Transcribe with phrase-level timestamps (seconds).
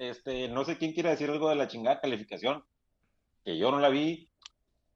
[0.00, 2.64] este, no sé quién quiere decir algo de la chingada calificación,
[3.44, 4.30] que yo no la vi,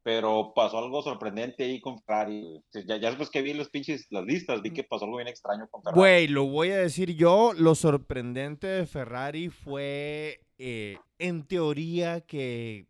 [0.03, 2.63] pero pasó algo sorprendente ahí con Ferrari.
[2.73, 5.69] Ya, ya después que vi los pinches, las listas, vi que pasó algo bien extraño
[5.69, 5.99] con Ferrari.
[5.99, 12.87] Güey, lo voy a decir yo, lo sorprendente de Ferrari fue, eh, en teoría, que,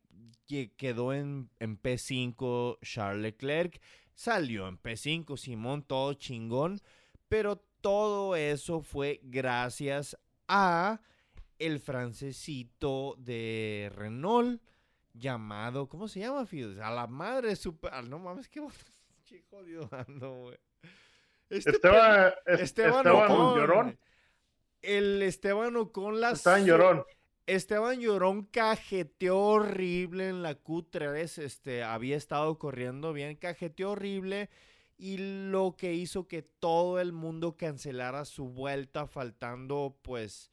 [0.46, 3.80] que quedó en, en P5 Charles Leclerc,
[4.14, 6.80] salió en P5 Simón, todo chingón,
[7.28, 11.00] pero todo eso fue gracias a
[11.58, 14.62] el francesito de Renault
[15.12, 16.78] llamado, ¿cómo se llama, Fides?
[16.78, 18.60] A la madre super, ah, no mames, qué
[19.24, 19.88] chico Dios
[20.18, 20.58] güey.
[21.50, 23.98] Este Esteban, Esteban, Ocon, Llorón.
[24.82, 27.04] El Esteban Ocon las Esteban Llorón.
[27.46, 34.48] Esteban Llorón cajeteó horrible en la Q3, este, había estado corriendo bien, cajeteó horrible
[34.96, 35.18] y
[35.50, 40.50] lo que hizo que todo el mundo cancelara su vuelta faltando pues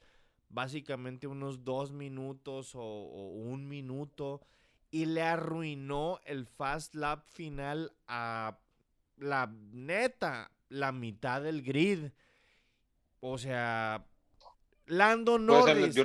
[0.52, 4.42] básicamente unos dos minutos o, un minuto
[4.90, 8.60] y le arruinó el fast lap final a
[9.18, 12.12] la neta, la mitad del grid.
[13.20, 14.06] O sea,
[14.88, 15.96] Lando Norris,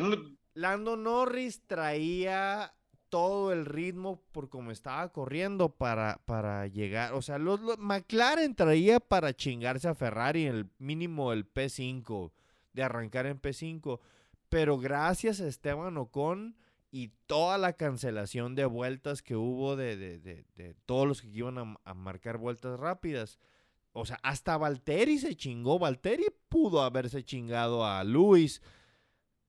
[0.55, 2.73] Lando Norris traía
[3.09, 7.15] todo el ritmo por como estaba corriendo para, para llegar.
[7.15, 12.33] O sea, los, McLaren traía para chingarse a Ferrari el mínimo el P5,
[12.73, 14.01] de arrancar en P5.
[14.49, 16.57] Pero gracias a Esteban Ocon
[16.91, 20.45] y toda la cancelación de vueltas que hubo de,
[20.87, 23.39] todos los que iban a, marcar vueltas rápidas.
[23.93, 25.79] O sea, hasta Valtteri se chingó.
[25.79, 28.63] Valtteri pudo haberse chingado a Luis.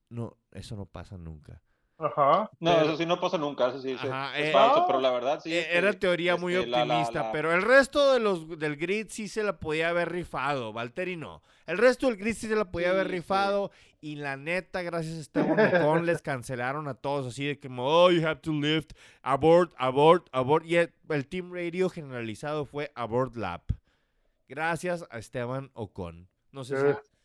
[0.10, 1.62] No, eso no pasa nunca.
[2.00, 2.50] Ajá.
[2.60, 5.52] No, eso sí no pasa nunca, eso sí, es eh, falso, pero la verdad sí.
[5.52, 9.44] Eh, era teoría muy este, optimista, pero el resto de los del grid sí se
[9.44, 11.42] la podía haber rifado, Valtteri no.
[11.66, 15.22] El resto del grid sí se la podía haber rifado y la neta, gracias a
[15.22, 18.92] Esteban Ocon, les cancelaron a todos así de que, oh, you have to lift,
[19.24, 20.66] abort, abort, abort.
[20.66, 23.64] Y el, team radio generalizado fue abort lap.
[24.48, 26.30] Gracias a Esteban Ocon.
[26.52, 27.17] No sé si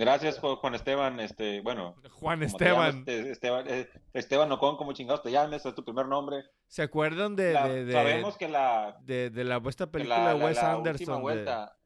[0.00, 1.20] Gracias, Juan Esteban.
[1.20, 1.94] Este, bueno.
[2.12, 3.00] Juan Esteban.
[3.00, 6.42] Este, Esteban, eh, Esteban Ocon, como chingados te llames, es tu primer nombre.
[6.68, 7.52] ¿Se acuerdan de,
[7.84, 8.96] de, Sabemos que la.
[9.02, 11.20] De, de la esta película de Wes Anderson.
[11.20, 11.76] Vuelta,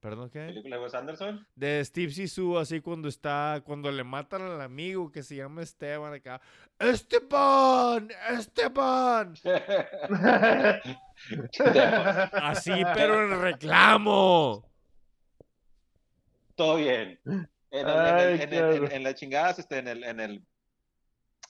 [0.00, 0.46] ¿Perdón qué?
[0.46, 1.46] ¿Película de Wes Anderson?
[1.54, 6.14] De Steve Sisu, así cuando está, cuando le matan al amigo que se llama Esteban
[6.14, 6.40] acá.
[6.78, 8.08] ¡Esteban!
[8.30, 9.34] ¡Esteban!
[12.32, 14.64] así, pero en reclamo
[16.58, 17.18] todo bien.
[17.70, 20.44] En, las chingadas, este, en el, en el,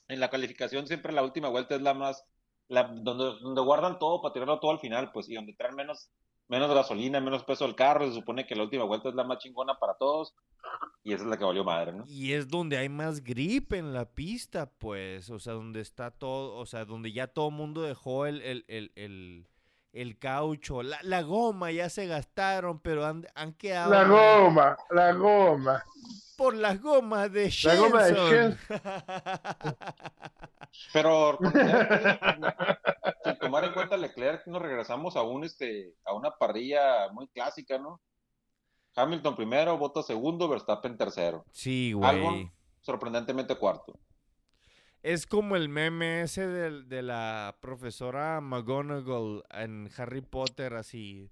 [0.09, 2.25] en la calificación siempre la última vuelta es la más,
[2.69, 6.11] la, donde, donde guardan todo para tirarlo todo al final, pues, y donde traen menos,
[6.49, 9.39] menos gasolina, menos peso del carro, se supone que la última vuelta es la más
[9.39, 10.35] chingona para todos,
[11.03, 12.05] y esa es la que valió madre, ¿no?
[12.07, 16.55] Y es donde hay más grip en la pista, pues, o sea, donde está todo,
[16.57, 19.47] o sea, donde ya todo el mundo dejó el, el, el el
[20.19, 23.91] caucho, la, goma ya se gastaron, pero han, han, quedado.
[23.91, 25.85] La goma, la goma.
[26.37, 27.83] Por las gomas de Shenson.
[27.83, 28.57] La goma de
[30.93, 31.39] Pero
[33.25, 37.79] sin tomar en cuenta Leclerc, nos regresamos a un este a una parrilla muy clásica,
[37.79, 38.01] ¿no?
[38.95, 41.45] Hamilton primero, Bottas segundo, Verstappen tercero.
[41.53, 42.51] Sí, güey.
[42.81, 43.99] sorprendentemente cuarto.
[45.03, 51.31] Es como el meme ese de, la profesora McGonagall en Harry Potter, así.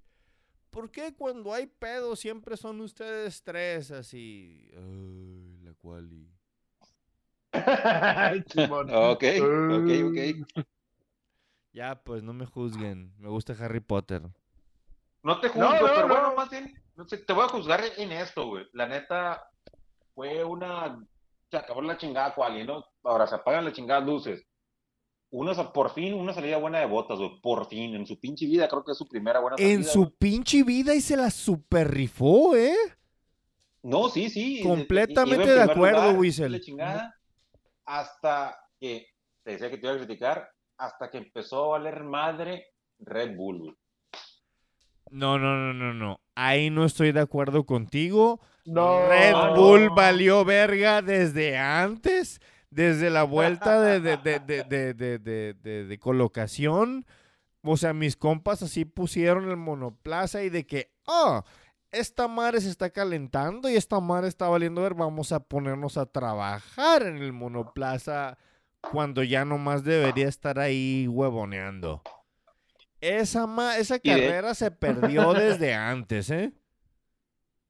[0.71, 4.71] ¿Por qué cuando hay pedo siempre son ustedes tres así?
[4.77, 6.29] Ay, la cual
[7.57, 10.65] ok, ok, ok.
[11.73, 13.15] Ya, pues no me juzguen.
[13.19, 14.23] Me gusta Harry Potter.
[15.23, 16.73] No te juzgo, pero bueno, más bien,
[17.27, 18.67] te voy a juzgar en esto, güey.
[18.73, 19.51] La neta,
[20.15, 20.99] fue una
[21.51, 22.85] se acabó la chingada quali, ¿no?
[23.03, 24.47] Ahora se apagan las chingadas luces.
[25.31, 27.41] Una, por fin, una salida buena de botas, güey.
[27.41, 29.75] Por fin, en su pinche vida, creo que es su primera buena salida.
[29.75, 32.77] En su pinche vida y se la super rifó, ¿eh?
[33.83, 34.63] No, sí, sí.
[34.63, 36.61] Completamente de acuerdo, Wiesel.
[37.85, 39.07] hasta que,
[39.43, 40.49] te decía que te iba a criticar,
[40.79, 42.67] hasta que empezó a valer madre
[42.99, 43.77] Red Bull.
[45.11, 46.21] No, no, no, no, no.
[46.35, 48.41] Ahí no estoy de acuerdo contigo.
[48.67, 52.41] Red Bull valió verga desde antes,
[52.71, 57.07] desde la vuelta de, de, colocación.
[57.63, 61.43] O sea, mis compas así pusieron el monoplaza y de que, oh,
[61.93, 66.07] esta madre se está calentando y esta madre está valiendo ver, vamos a ponernos a
[66.07, 68.37] trabajar en el monoplaza
[68.81, 72.03] cuando ya nomás debería estar ahí huevoneando.
[73.01, 73.47] Esa,
[73.79, 76.53] esa carrera se perdió desde antes, ¿eh?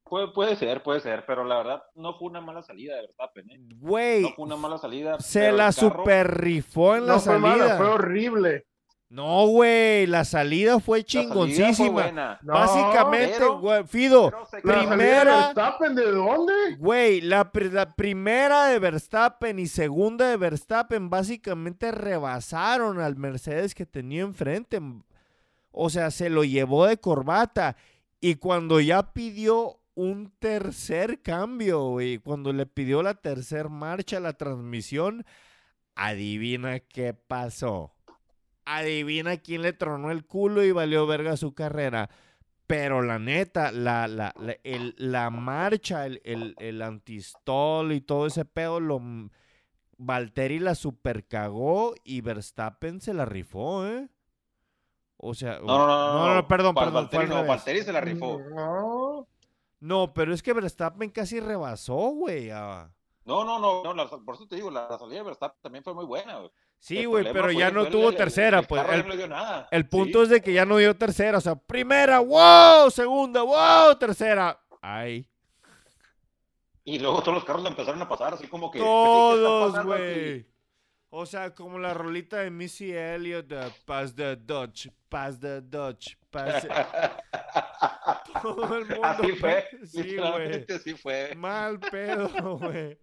[0.08, 3.60] Puede, ser, puede ser, pero la verdad no fue una mala salida de Verstappen, ¿eh?
[3.76, 4.22] Güey.
[4.22, 5.18] No fue una mala salida.
[5.18, 7.40] Se la super rifó en la salida.
[7.40, 8.66] Fue, mala, fue horrible.
[9.08, 12.38] No, güey, la salida fue chingoncísima.
[12.42, 14.32] Básicamente, güey, Fido,
[14.62, 15.46] primera.
[15.46, 16.52] Verstappen de dónde?
[16.78, 23.86] Güey, la, la, primera de Verstappen y segunda de Verstappen básicamente rebasaron al Mercedes que
[23.86, 24.80] tenía enfrente.
[25.70, 27.76] O sea, se lo llevó de corbata.
[28.20, 32.18] Y cuando ya pidió un tercer cambio, güey.
[32.18, 35.26] Cuando le pidió la tercer marcha, la transmisión,
[35.96, 37.94] adivina qué pasó.
[38.64, 42.10] Adivina quién le tronó el culo y valió verga su carrera.
[42.66, 44.34] Pero la neta, la, la,
[44.64, 49.00] la, marcha, el, el, el, antistol y todo ese pedo, lo,
[49.98, 54.08] Valtteri la super cagó y Verstappen se la rifó, ¿eh?
[55.16, 57.46] O sea, no, no, no, no, perdón, perdón.
[57.46, 58.38] Valtteri, se la rifó.
[58.54, 59.05] No.
[59.80, 62.48] No, pero es que Verstappen casi rebasó, güey.
[62.48, 66.04] No, no, no, no por eso te digo, la, salida de Verstappen también fue muy
[66.04, 66.50] buena, güey.
[66.78, 68.82] Sí, güey, pero ya no tuvo tercera, pues.
[68.88, 69.32] El,
[69.70, 73.96] el punto es de que ya no dio tercera, o sea, primera, wow, segunda, wow,
[73.98, 74.60] tercera.
[74.80, 75.28] Ay.
[76.84, 78.78] Y luego todos los carros empezaron a pasar, así como que.
[78.78, 80.46] Todos, güey.
[81.10, 86.16] O sea, como la rolita de Missy Elliott de Pass the Dutch, Pass the Dutch,
[86.30, 86.66] Pass.
[88.54, 89.04] Todo el mundo.
[89.04, 89.68] Así fue.
[89.84, 90.66] Sí, güey.
[90.68, 91.34] Así fue.
[91.34, 92.28] Mal pedo,
[92.58, 92.98] güey.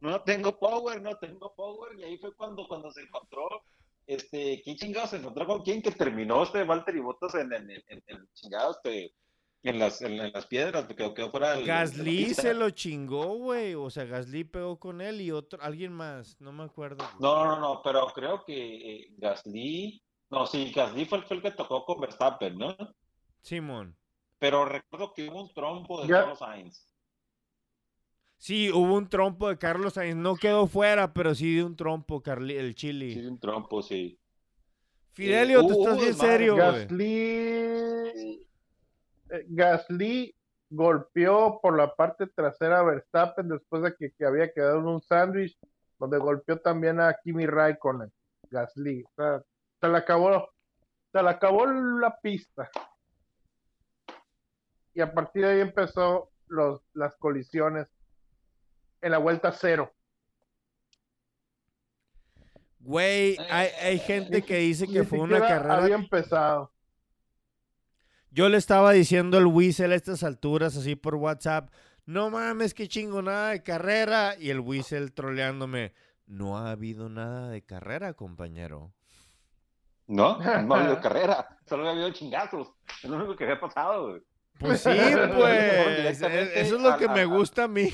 [0.00, 1.98] No tengo power, no tengo power.
[1.98, 3.48] Y ahí fue cuando, cuando se encontró.
[4.06, 7.70] Este, ¿quién chingado se encontró con quién que terminó este Walter y Botas en, en,
[7.70, 9.14] en, en chingado este
[9.64, 13.74] en las, en, las piedras, porque quedó fuera el, Gasly se lo chingó, güey.
[13.74, 17.04] O sea, Gasly pegó con él y otro, alguien más, no me acuerdo.
[17.18, 21.84] No, no, no, pero creo que eh, Gasly, no, sí, Gasly fue, el que tocó
[21.86, 22.76] con Verstappen, ¿no?
[23.40, 23.96] Simón.
[24.38, 26.94] Pero recuerdo que hubo un trompo de Carlos Sainz.
[28.36, 30.16] Sí, hubo un trompo de Carlos Sainz.
[30.16, 33.14] No quedó fuera, pero sí de un trompo, Carli, el Chili.
[33.14, 34.18] Sí, de un trompo, sí.
[35.12, 36.66] Fidelio, eh, tú estás bien serio, güey.
[36.66, 38.48] Gasly
[39.30, 40.36] eh, Gasly
[40.70, 45.56] golpeó por la parte trasera a Verstappen después de que, había quedado en un sándwich,
[45.98, 48.12] donde golpeó también a Kimi Raikkonen,
[48.50, 49.04] Gasly.
[49.16, 50.50] se le acabó,
[51.12, 52.70] se le acabó la pista.
[54.94, 57.88] Y a partir de ahí empezó los, las colisiones
[59.02, 59.92] en la vuelta cero.
[62.78, 65.78] Güey, hay, hay gente que dice que fue una carrera.
[65.78, 66.70] Había empezado.
[68.30, 71.70] Yo le estaba diciendo al Whistle a estas alturas, así por WhatsApp,
[72.04, 74.34] no mames, qué chingo, nada de carrera.
[74.38, 75.94] Y el Whistle troleándome,
[76.26, 78.92] no ha habido nada de carrera, compañero.
[80.06, 82.74] No, no ha habido carrera, solo ha habido chingazos.
[83.02, 84.22] Es lo único que había pasado, güey.
[84.58, 84.90] Pues sí,
[85.34, 86.22] pues.
[86.22, 87.90] E-, eso es lo que me gusta a mí.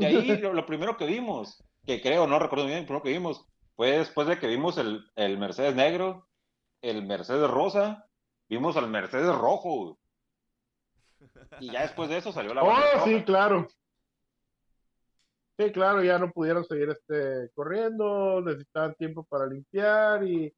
[0.00, 3.46] Y ahí lo, primero que vimos, que creo, no recuerdo bien, lo primero que vimos,
[3.76, 6.28] fue después de que vimos el, el Mercedes negro,
[6.82, 8.06] el Mercedes rosa,
[8.48, 9.98] vimos al Mercedes rojo.
[11.60, 12.64] Y ya después de eso salió la.
[12.64, 13.68] Oh, sí, claro.
[15.58, 20.54] Sí, claro, ya no pudieron seguir este corriendo, necesitaban tiempo para limpiar y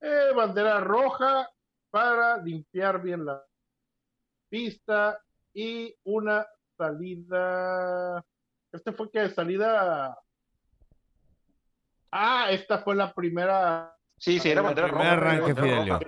[0.00, 1.46] eh, bandera roja
[1.90, 3.42] para limpiar bien la
[4.48, 5.20] pista
[5.52, 6.46] y una
[6.76, 8.24] salida.
[8.72, 10.16] Este fue que salida.
[12.12, 15.12] Ah, esta fue la primera Sí, sí, era bandera roja.
[15.12, 15.98] arranque, Fidelio.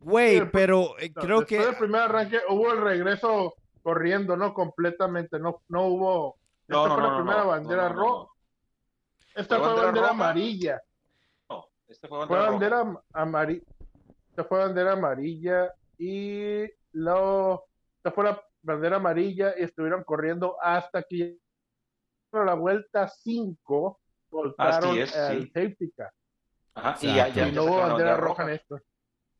[0.00, 1.56] Güey, pero eh, creo que.
[1.58, 4.52] Después del primer arranque hubo el regreso corriendo, ¿no?
[4.52, 5.38] Completamente.
[5.38, 6.36] No, no hubo.
[6.66, 8.32] Esta fue la primera bandera roja.
[9.36, 10.82] Esta fue bandera, amarilla.
[11.48, 13.64] No, esta fue bandera, fue amarilla.
[14.36, 17.64] Esta fue bandera amarilla y luego
[17.96, 21.38] esta fue la bandera amarilla y estuvieron corriendo hasta que
[22.32, 26.12] la vuelta 5 soltaron el safety car.
[26.74, 28.78] Ajá, y ya, ya, no hubo bandera roja en esto.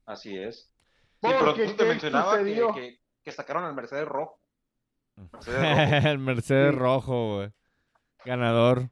[0.07, 0.73] Así es.
[1.21, 4.41] Sí, pero tú te mencionaba que, que, sacaron al Mercedes rojo.
[5.47, 7.53] el Mercedes rojo, güey.
[8.25, 8.89] Ganador.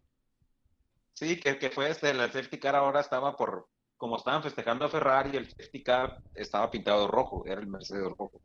[1.14, 3.68] Sí, que, que fue este, el safety car ahora estaba por,
[4.04, 8.38] como estaban festejando a Ferrari, el safety car estaba pintado rojo, era el Mercedes rojo.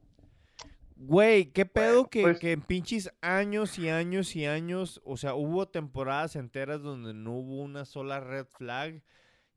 [0.95, 5.35] Güey, qué pedo que, pues que en pinches años y años y años, o sea,
[5.35, 9.03] hubo temporadas enteras donde no hubo una sola red flag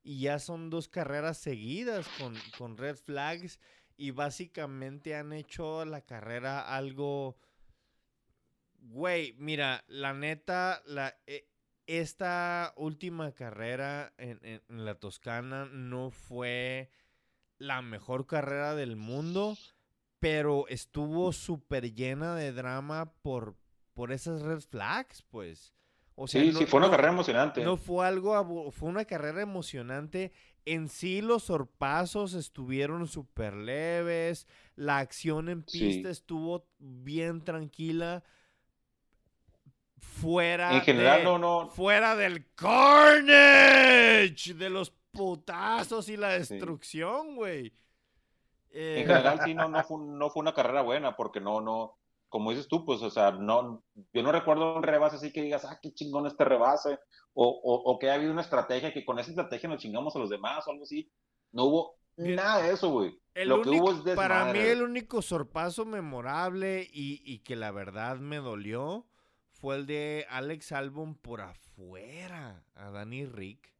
[0.02, 2.04] y ya son dos carreras seguidas
[2.58, 3.60] con, red flags
[3.96, 7.38] y básicamente han hecho la carrera algo...
[8.80, 11.46] Güey, mira, la neta, la, e,
[11.86, 16.90] esta última carrera en, en, la Toscana no fue
[17.58, 19.56] la mejor carrera del mundo,
[20.18, 23.56] pero estuvo súper llena de drama por,
[23.94, 25.74] por esas red flags, pues.
[26.14, 27.64] O sea, sí, sí, fue una carrera emocionante.
[27.64, 30.32] No fue algo, fue una carrera emocionante.
[30.64, 34.46] En sí los sorpasos estuvieron súper leves,
[34.76, 38.22] la acción en pista estuvo bien tranquila.
[40.02, 41.70] Fuera, en general, no, no.
[41.70, 47.72] fuera del carnage, de los putazos y la destrucción, güey.
[48.70, 52.50] en general, sí, no, no, fue, no fue una carrera buena, porque no, no, como
[52.50, 53.82] dices tú, pues, o sea, no,
[54.12, 56.98] yo no recuerdo un rebase así que digas, ah, qué chingón este rebase,
[57.34, 60.30] o, o, que ha habido una estrategia que con esa estrategia nos chingamos a los
[60.30, 61.10] demás o algo así.
[61.50, 63.18] No hubo nada de eso, güey.
[63.34, 68.16] Lo que hubo es Para mí el único sorpaso memorable y, y, que la verdad
[68.16, 69.06] me dolió
[69.62, 73.72] fue el de Alex Albon por afuera a Danny Rick.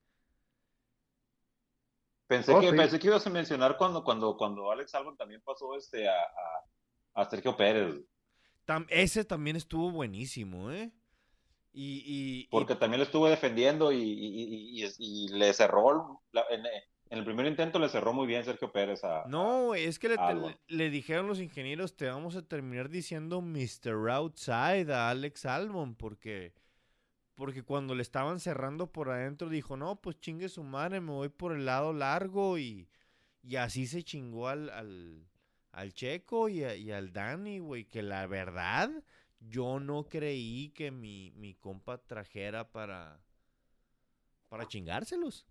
[2.28, 5.76] Pensé, oh, que, pensé que ibas a mencionar cuando, cuando, cuando Alex Albon también pasó
[5.76, 8.00] este a, a, a Sergio Pérez
[8.88, 10.92] ese también estuvo buenísimo, ¿eh?
[11.74, 14.86] Y, Porque también lo estuvo defendiendo y,
[15.32, 16.62] le cerró, en,
[17.12, 19.24] el primer intento le cerró muy bien Sergio Pérez a...
[19.28, 20.16] No, es que
[20.68, 24.10] le, dijeron los ingenieros, te vamos a terminar diciendo Mr.
[24.10, 26.54] Outside a Alex Albon, porque...
[27.34, 31.28] Porque cuando le estaban cerrando por adentro dijo, no, pues chingue su madre, me voy
[31.28, 32.88] por el lado largo y,
[33.42, 34.70] y así se chingó al,
[35.72, 38.90] al Checo y, al Dani, güey, que la verdad
[39.40, 43.20] yo no creí que mi, mi compa trajera para,
[44.48, 45.46] para chingárselos.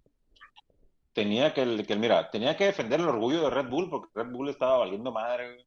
[1.13, 4.49] Tenía que, que, mira, tenía que defender el orgullo de Red Bull porque Red Bull
[4.49, 5.65] estaba valiendo madre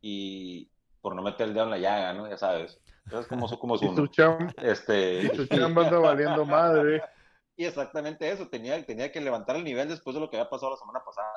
[0.00, 2.28] y por no meter el dedo en la llaga, ¿no?
[2.28, 2.78] Ya sabes.
[3.04, 7.02] Entonces, como, como su, su este, y su chamba anda valiendo madre.
[7.56, 10.72] Y exactamente eso, tenía, tenía que levantar el nivel después de lo que había pasado
[10.72, 11.28] la semana pasada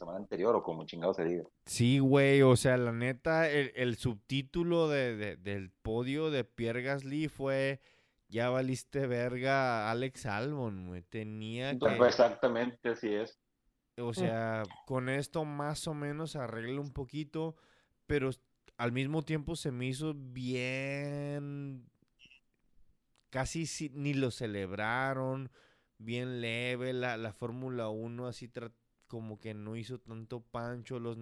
[0.00, 1.44] semana anterior o como chingado se diga.
[1.66, 7.80] Sí, güey, o sea, la neta, el, subtítulo de, del podio de Pierre Gasly fue
[8.30, 11.02] ya valiste verga Alex Albon, güey.
[11.02, 11.86] Tenía que...
[12.06, 13.38] Exactamente, así es.
[13.98, 17.56] O sea, con esto más o menos arregla un poquito,
[18.06, 18.30] pero
[18.78, 21.86] al mismo tiempo se me hizo bien...
[23.30, 25.52] Casi ni lo celebraron,
[25.98, 28.50] bien leve la, la Fórmula 1, así
[29.06, 31.16] como que no hizo tanto pancho, los,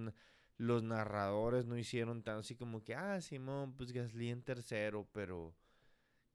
[0.57, 5.55] los narradores no hicieron tan así como que, ah, Simón, pues Gasly en tercero, pero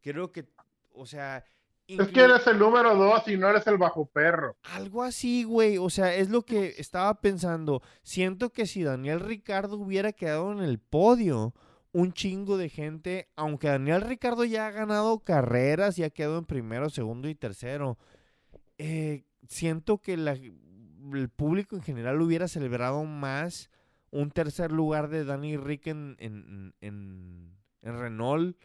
[0.03, 0.45] creo que,
[0.93, 1.43] o sea...
[1.87, 4.55] Es que eres el número dos y no eres el bajo perro.
[4.63, 5.77] Algo así, güey.
[5.77, 7.81] O sea, es lo que estaba pensando.
[8.03, 11.53] Siento que si Daniel Ricardo hubiera quedado en el podio,
[11.91, 16.45] un chingo de gente, aunque Daniel Ricardo ya ha ganado carreras y ha quedado en
[16.45, 17.97] primero, segundo y tercero,
[18.77, 23.69] eh, siento que la, el público en general hubiera celebrado más
[24.09, 28.57] un tercer lugar de Danny Rick en, en, en, Renault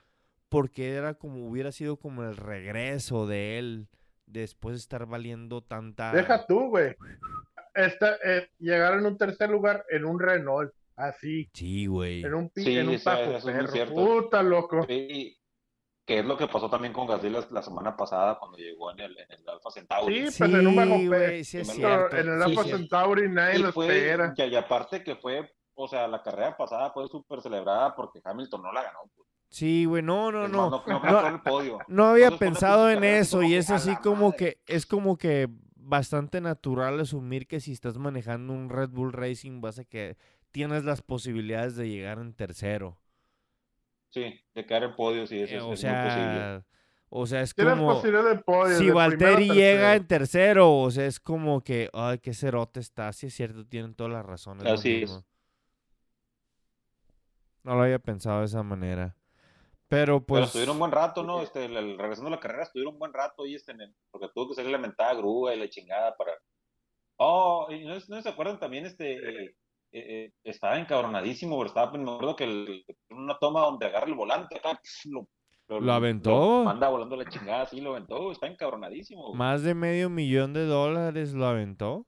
[0.48, 3.88] porque era como hubiera sido como el regreso de él
[4.26, 6.94] después de estar valiendo tanta deja tú güey
[7.74, 12.76] eh, llegar en un tercer lugar en un Renault así sí güey en un sí,
[12.76, 13.94] en un perro.
[13.94, 14.86] puta loco
[16.08, 19.18] que es lo que pasó también con Gasly la, semana pasada cuando llegó en el,
[19.18, 20.30] en el Alfa Centauri.
[20.30, 20.96] Sí, pues en un bajo
[21.44, 22.16] sí, es cierto.
[22.16, 24.32] En el Alfa Centauri nadie lo espera.
[24.34, 28.72] Y, aparte que fue, o sea, la carrera pasada fue súper celebrada porque Hamilton no
[28.72, 29.00] la ganó.
[29.14, 29.27] Pues.
[29.48, 30.70] Sí, güey, no, no, no.
[30.86, 35.48] No, no, no había pensado en eso y es así como que, es como que
[35.74, 40.16] bastante natural asumir que si estás manejando un Red Bull Racing vas a que
[40.50, 42.98] tienes las posibilidades de llegar en tercero.
[44.10, 46.64] Sí, de caer en podio, sí, eso eh, es, sea, muy posible.
[47.10, 48.02] O sea, es como.
[48.02, 52.80] De podio, si Valtteri llega en tercero, o sea, es como que, ay, qué cerote
[52.80, 53.12] está.
[53.12, 54.66] Sí, es cierto, tienen todas las razones.
[54.66, 55.24] Así es.
[57.62, 59.17] No lo había pensado de esa manera.
[59.88, 60.38] Pero pues.
[60.38, 61.42] Pero estuvieron un buen rato, ¿no?
[61.42, 63.75] Este, el, regresando a la carrera, estuvieron un buen rato y este,
[64.11, 66.33] porque tuvo que ser la mentada grúa y la chingada para.
[67.16, 69.45] Oh, y no, no se acuerdan también, este.
[69.45, 69.54] Eh,
[69.90, 74.61] eh, estaba encabronadísimo estaba me acuerdo que el, una toma donde agarra el volante
[75.71, 76.62] lo, aventó.
[76.64, 79.35] manda volando la chingada, sí, lo aventó, está encabronadísimo.
[79.35, 82.07] Más de medio millón de dólares lo aventó.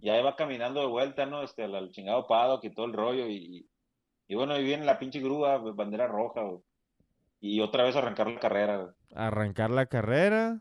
[0.00, 1.42] Ya iba caminando de vuelta, ¿no?
[1.42, 3.68] Este, al, chingado Pado, quitó el rollo y,
[4.28, 6.42] y bueno, ahí viene la pinche grúa, pues, bandera roja,
[7.40, 8.94] y otra vez arrancar la carrera.
[9.14, 10.60] Arrancar la carrera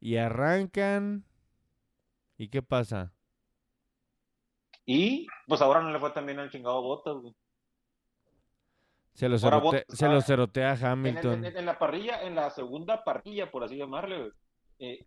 [0.00, 1.24] y arrancan.
[2.36, 3.12] ¿Y qué pasa?
[4.86, 7.14] Y pues ahora no le fue también al chingado Botas,
[9.14, 9.38] Se lo,
[10.20, 11.44] cerotea, a Hamilton.
[11.44, 14.32] En, la parrilla, en la segunda parrilla, por así llamarle,
[14.80, 15.06] eh,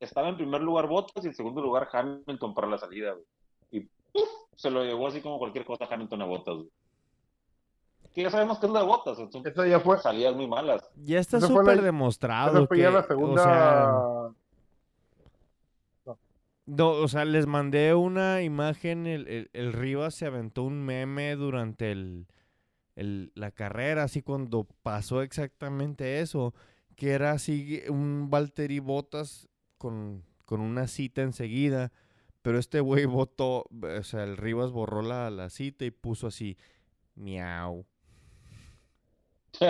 [0.00, 3.16] estaba en primer lugar Botas y en segundo lugar Hamilton para la salida,
[3.70, 3.86] y
[4.54, 6.56] se lo llevó así como cualquier cosa Hamilton a botas.
[8.18, 9.16] Que ya sabemos que es lo de botas.
[9.20, 9.96] Entonces, Eso ya fue.
[10.00, 10.82] Salidas muy malas.
[11.04, 12.66] Ya está súper demostrado.
[12.66, 14.32] fue ya la segunda.
[16.66, 21.92] No, o sea, les mandé una imagen, el, el, Rivas se aventó un meme durante
[21.92, 22.26] el,
[22.96, 26.54] el, la carrera, así cuando pasó exactamente eso,
[26.96, 29.48] que era así un Valtteri Botas
[29.78, 31.92] con, con una cita enseguida,
[32.42, 36.58] pero este güey votó, o sea, el Rivas borró la, la cita y puso así,
[37.14, 37.86] miau.
[39.52, 39.64] Sí,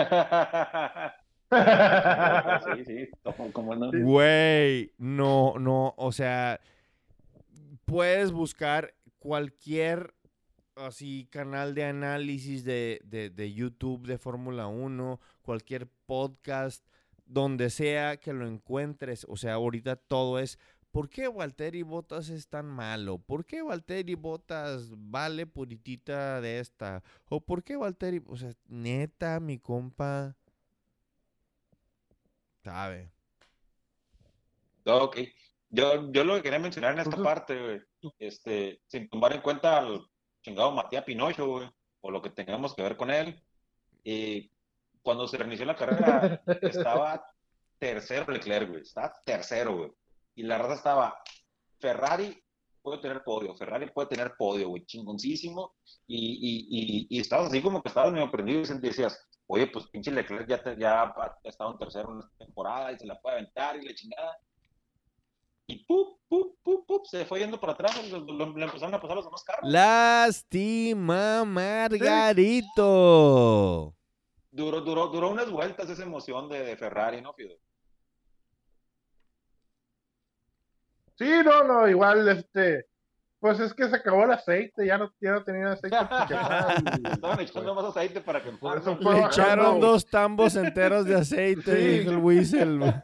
[2.85, 3.09] sí,
[3.53, 3.91] como no.
[3.91, 6.59] Güey, no, no, o sea,
[7.85, 10.13] puedes buscar cualquier
[10.75, 16.85] así canal de análisis de, de, YouTube de Fórmula 1, cualquier podcast,
[17.25, 19.25] donde sea que lo encuentres.
[19.29, 20.57] O sea, ahorita todo es,
[20.91, 23.17] ¿por qué Valtteri Botas es tan malo?
[23.19, 27.03] ¿Por qué Valtteri Botas vale puritita de esta?
[27.29, 30.35] ¿O por qué Valtteri, o sea, neta, mi compa,
[32.63, 33.11] sabe?
[34.85, 35.17] Ok.
[35.69, 39.77] Yo, yo lo que quería mencionar en esta parte, güey, este, sin tomar en cuenta
[39.77, 40.03] al
[40.41, 41.69] chingado Matías Pinocho, güey,
[42.01, 43.39] o lo que tengamos que ver con él,
[44.03, 44.51] y
[45.03, 47.23] cuando se reinició la carrera, estaba
[47.77, 49.91] tercero Leclerc, güey, estaba tercero, güey,
[50.39, 51.21] y la raza estaba,
[51.79, 52.41] Ferrari
[52.81, 55.75] puede tener podio, Ferrari puede tener podio, güey, chingoncísimo,
[56.07, 59.87] y, y, y, y estabas así como que estabas medio prendido y decías, oye, pues
[59.87, 63.75] pinche Leclerc ya, ya ha estado en tercero esta temporada y se la puede aventar
[63.75, 64.37] y la chingada,
[65.67, 67.05] y ¡pup, pup, pup, pup!
[67.05, 69.69] se fue yendo para atrás, le, empezaron a pasar los demás carros.
[69.69, 72.73] Lástima, Margarito.
[74.51, 77.57] Duró, duró, duró unas vueltas esa emoción de, Ferrari, ¿no, Fido?
[81.19, 82.85] Sí, no, no, igual, este,
[83.41, 85.97] pues es que se acabó el aceite, ya no, ya no tenía aceite.
[87.11, 88.51] Estaban echando más aceite para que...
[88.51, 93.03] Por eso Le echaron dos tambos enteros de aceite, dijo el Whistle.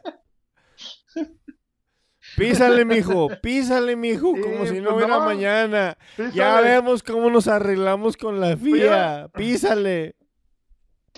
[2.38, 5.96] Písale, mijo, písale, mijo, como si no pues hubiera mañana.
[6.32, 9.28] Ya vemos cómo nos arreglamos con la FIA.
[9.32, 10.16] Písale.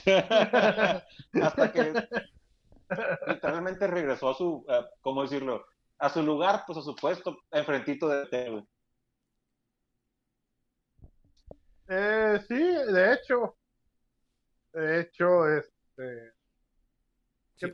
[1.43, 1.93] Hasta que
[3.27, 5.65] literalmente regresó a su, uh, ¿cómo decirlo?
[5.99, 8.65] A su lugar, pues a su puesto, enfrentito de TV.
[11.89, 13.57] Eh, sí, de hecho.
[14.73, 16.33] De hecho, este.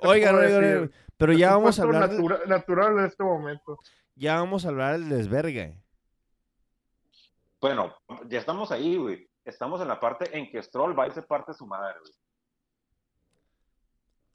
[0.00, 2.10] oigan, oigan, pero ya vamos a hablar.
[2.46, 3.78] natural en este momento.
[4.14, 5.82] Ya vamos a hablar del desvergue.
[7.60, 7.94] Bueno,
[8.28, 9.28] ya estamos ahí, güey.
[9.44, 12.12] Estamos en la parte en que Stroll va a irse parte de su madre, güey.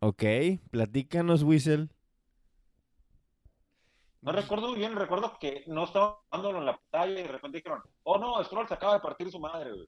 [0.01, 0.23] Ok,
[0.71, 1.89] platícanos, Whistle.
[4.21, 7.57] No recuerdo muy bien, recuerdo que no estaba dándolo en la pantalla y de repente
[7.59, 9.87] dijeron, oh no, Stroll se acaba de partir su madre, güey.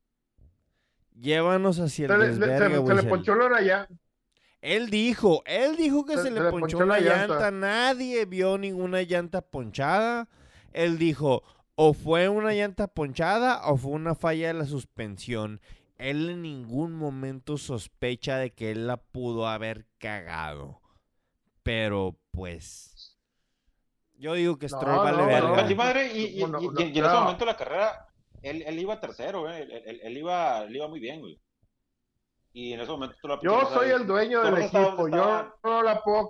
[1.20, 3.88] Llévanos hacia el desvergue, se, se, le ponchó la ya.
[4.62, 7.50] Él dijo, él dijo que se, le, ponchó, una llanta.
[7.50, 10.30] Nadie vio ninguna llanta ponchada.
[10.72, 11.44] Él dijo,
[11.76, 15.62] o fue una llanta ponchada o fue una falla de la suspensión.
[15.98, 20.80] Él en ningún momento sospecha de que él la pudo haber cagado.
[21.64, 22.91] Pero pues.
[24.22, 25.76] Yo digo que Stroll vale verga.
[25.76, 28.08] madre, y, en ese momento de la carrera,
[28.42, 29.68] él, él iba tercero, ¿eh?
[30.04, 31.40] él, iba, él iba muy bien, güey
[32.54, 36.02] y en ese momento tú la Yo soy el dueño del equipo, yo no la
[36.04, 36.30] puedo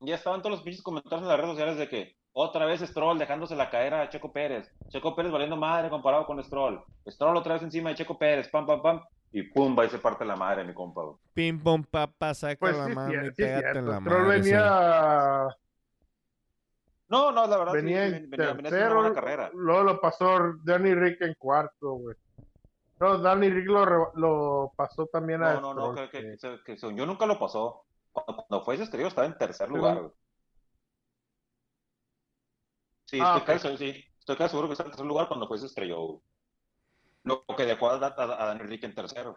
[0.00, 3.18] Ya estaban todos los pinches comentarios en las redes sociales de que otra vez Stroll
[3.18, 4.70] dejándose la caer a Checo Pérez.
[4.88, 6.82] Checo Pérez valiendo madre comparado con Stroll.
[7.08, 9.00] Stroll otra vez encima de Checo Pérez, pam, pam, pam.
[9.32, 11.02] Y pum, va y se parte la madre, mi compa.
[11.34, 15.46] Pim, pum, papá, saca pues la mano y pégate en la Stroll venía...
[17.10, 19.50] No, no, la verdad venía sí, en venía, tercero, venía carrera.
[19.52, 22.16] Luego lo pasó Danny Rick en cuarto, güey.
[23.00, 25.54] No, Danny Rick lo, pasó también a.
[25.54, 27.84] No, no, no, que, que, yo nunca lo pasó.
[28.12, 30.12] Cuando, fue ese estrellado estaba en tercer lugar.
[33.06, 35.56] Sí, ah, estoy, casi, sí, estoy casi seguro que está en tercer lugar cuando fue
[35.56, 36.22] ese estrelló.
[37.24, 39.36] Lo que dejó a, a, a Danny Rick en tercero.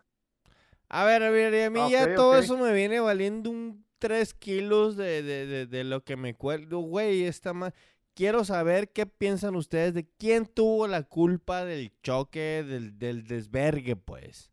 [0.89, 4.97] A ver, a ver, a mí ya todo eso me viene valiendo un 3 kilos
[4.97, 6.79] de, de, de, de lo que me cuelgo.
[6.81, 7.73] Güey, está más
[8.13, 13.95] quiero saber qué piensan ustedes de quién tuvo la culpa del choque, del, del desvergue,
[13.95, 14.51] pues.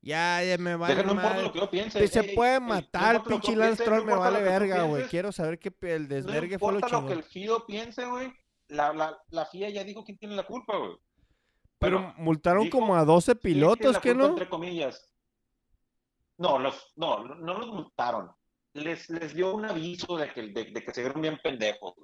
[0.00, 1.04] Ya, ya me vale.
[1.04, 2.08] no importa lo que yo piense.
[2.08, 5.06] se puede matar, pinche Lance Troll, me vale verga, güey.
[5.08, 8.32] Quiero saber qué el desvergue fue lo No importa lo que el FIO piense, güey.
[8.68, 10.96] La, la, la FIA ya dijo quién tiene la culpa, güey.
[11.78, 14.26] Pero multaron como a 12 pilotos, ¿qué no?
[14.26, 15.12] Entre comillas.
[16.38, 18.32] No, los, no, no los multaron.
[18.74, 21.94] Les, les dio un aviso de que, de, de que se vieron bien pendejos.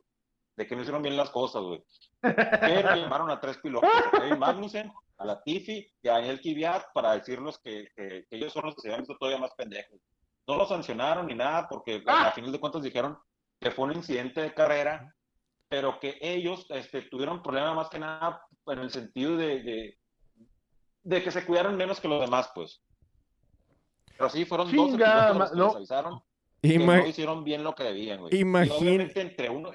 [0.59, 1.83] de que no hicieron bien las cosas, güey.
[2.21, 6.93] Pero llamaron a tres pilotos, a Kevin Magnussen, a la Tiffy y a Daniel Kiviat
[6.93, 10.01] para decirles que, que, ellos son los que se habían visto todavía más pendejos.
[10.49, 13.17] No lo sancionaron ni nada porque a final de cuentas dijeron
[13.61, 15.15] que fue un incidente de carrera,
[15.69, 19.97] pero que ellos este, tuvieron problemas más que nada en el sentido de,
[21.03, 22.83] de, que se cuidaron menos que los demás, pues.
[24.17, 25.71] Pero sí, fueron dos los que no.
[25.71, 26.21] avisaron
[26.63, 28.39] que no hicieron bien lo que debían, güey.
[28.39, 29.21] Imagínate.
[29.21, 29.71] entre uno,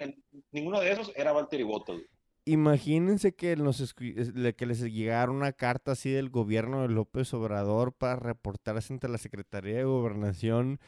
[0.52, 1.98] ninguno de esos era Valtteri Bottas,
[2.46, 8.17] Imagínense que, nos, que les llegara una carta así del gobierno de López Obrador para
[8.17, 10.82] reportarse ante la Secretaría de Gobernación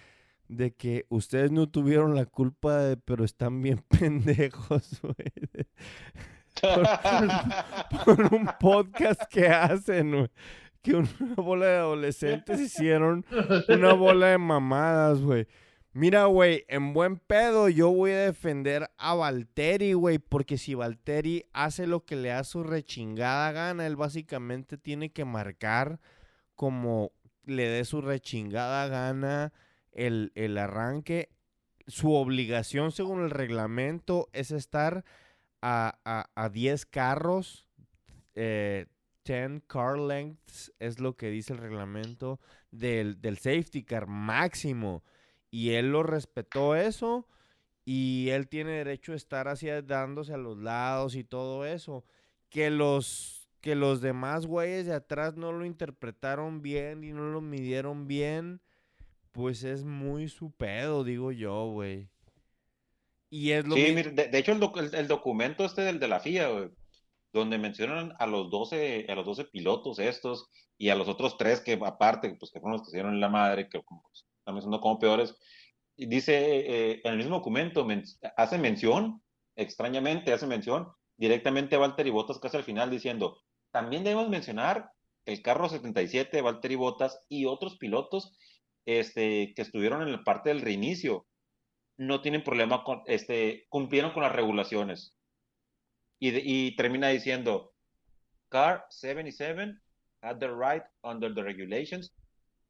[0.49, 5.31] de que ustedes no tuvieron la culpa, de, pero están bien pendejos, güey.
[8.05, 10.29] Por, un podcast que hacen, güey.
[10.81, 13.25] Que una bola de adolescentes hicieron
[13.69, 15.47] una bola de mamadas, güey.
[15.97, 21.45] Mira, güey, en buen pedo yo voy a defender a Valteri, güey, porque si Valteri
[21.53, 26.01] hace lo que le da su rechingada gana, él básicamente tiene que marcar
[26.53, 27.13] como
[27.45, 29.53] le dé su rechingada gana
[29.93, 31.29] el, arranque.
[31.87, 35.05] Su obligación según el reglamento es estar
[35.61, 35.97] a,
[36.35, 37.69] a, 10 carros,
[38.33, 45.01] 10 eh, car lengths es lo que dice el reglamento del, del safety car máximo.
[45.55, 47.25] Y él lo respetó eso.
[47.85, 52.03] Y él tiene derecho a estar así dándose a los lados y todo eso.
[52.49, 57.39] Que los, que los demás güeyes de atrás no lo interpretaron bien y no lo
[57.39, 58.59] midieron bien.
[59.31, 62.09] Pues es muy su pedo, digo yo, güey.
[63.29, 66.69] Y es lo sí, de, hecho el, documento este del de la FIA, güey,
[67.31, 71.61] donde mencionan a los 12, a los 12 pilotos estos y a los otros tres
[71.61, 74.03] que aparte, pues que fueron los que se dieron en la madre, que como,
[74.45, 75.35] están siendo como peores.
[75.95, 77.87] Y dice, eh, en el mismo documento,
[78.37, 79.21] hace mención,
[79.55, 83.39] extrañamente hace mención, directamente a Valtteri Bottas casi al final diciendo,
[83.71, 84.91] también debemos mencionar
[85.25, 88.37] el carro 77 de Valtteri Bottas y otros pilotos
[88.85, 91.25] este, que estuvieron en la parte del reinicio,
[91.97, 95.15] no tienen problema con, este, cumplieron con las regulaciones.
[96.19, 97.73] Y, y termina diciendo,
[98.49, 99.79] Car 77
[100.21, 102.13] had the right under the regulations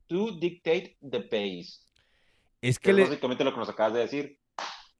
[0.07, 1.81] to dictate the pace.
[2.61, 4.39] Es que, básicamente lo que nos acabas de decir.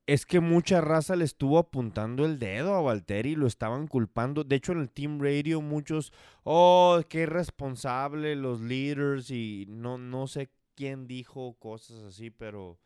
[0.08, 4.44] Es que mucha raza le estuvo apuntando el dedo a Valtteri y lo estaban culpando.
[4.44, 6.14] De hecho, en el Team Radio muchos,
[6.44, 12.78] oh, qué irresponsable los leaders y no, no sé quién dijo cosas así, pero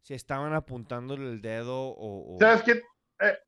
[0.00, 2.38] si estaban apuntándole el dedo o...
[2.40, 2.72] ¿Sabes qué?
[3.20, 3.38] Eh,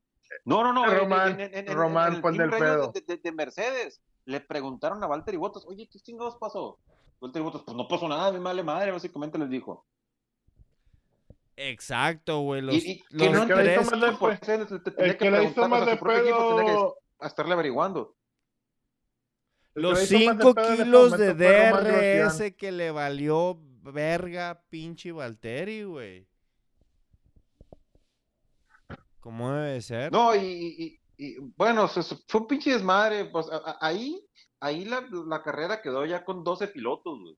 [0.45, 0.87] no, no, no.
[0.87, 2.93] Román, Román, pon del pedo.
[2.93, 6.79] De, de, Mercedes le preguntaron a Valtteri Bottas, oye, ¿qué chingados pasó?
[7.19, 7.33] pues
[7.75, 9.87] no pasó nada, mi madre madre, básicamente les dijo.
[11.57, 12.61] Exacto, güey.
[12.61, 13.89] Los, y, que no tres...
[14.19, 14.41] Pues,
[14.99, 16.97] el que le hizo más de pedo...
[17.21, 18.17] A estarle averiguando.
[19.75, 26.29] Los 5 kilos de DRS que le valió verga pinche Valteri, güey.
[29.21, 30.13] ¿Cómo debe ser?
[30.13, 33.27] No, y, y, bueno, fue un pinche desmadre.
[33.27, 33.46] Pues
[33.81, 34.24] ahí
[34.64, 37.37] ahí la, la carrera quedó ya con 12 pilotos, güey.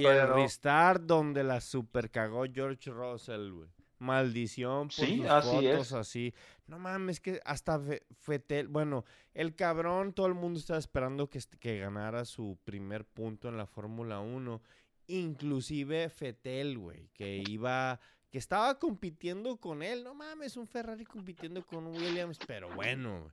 [0.00, 3.68] y el restart donde la super cagó George Russell, güey.
[4.00, 6.34] Maldición por sí, sus así fotos así.
[6.66, 7.80] No mames, que hasta
[8.20, 13.48] Fetel, bueno, el cabrón, todo el mundo estaba esperando que, que ganara su primer punto
[13.48, 14.60] en la Fórmula 1.
[15.06, 18.00] Inclusive Fetel, güey, que iba,
[18.34, 20.02] que estaba compitiendo con él.
[20.02, 23.32] No mames, un Ferrari compitiendo con Williams, pero bueno,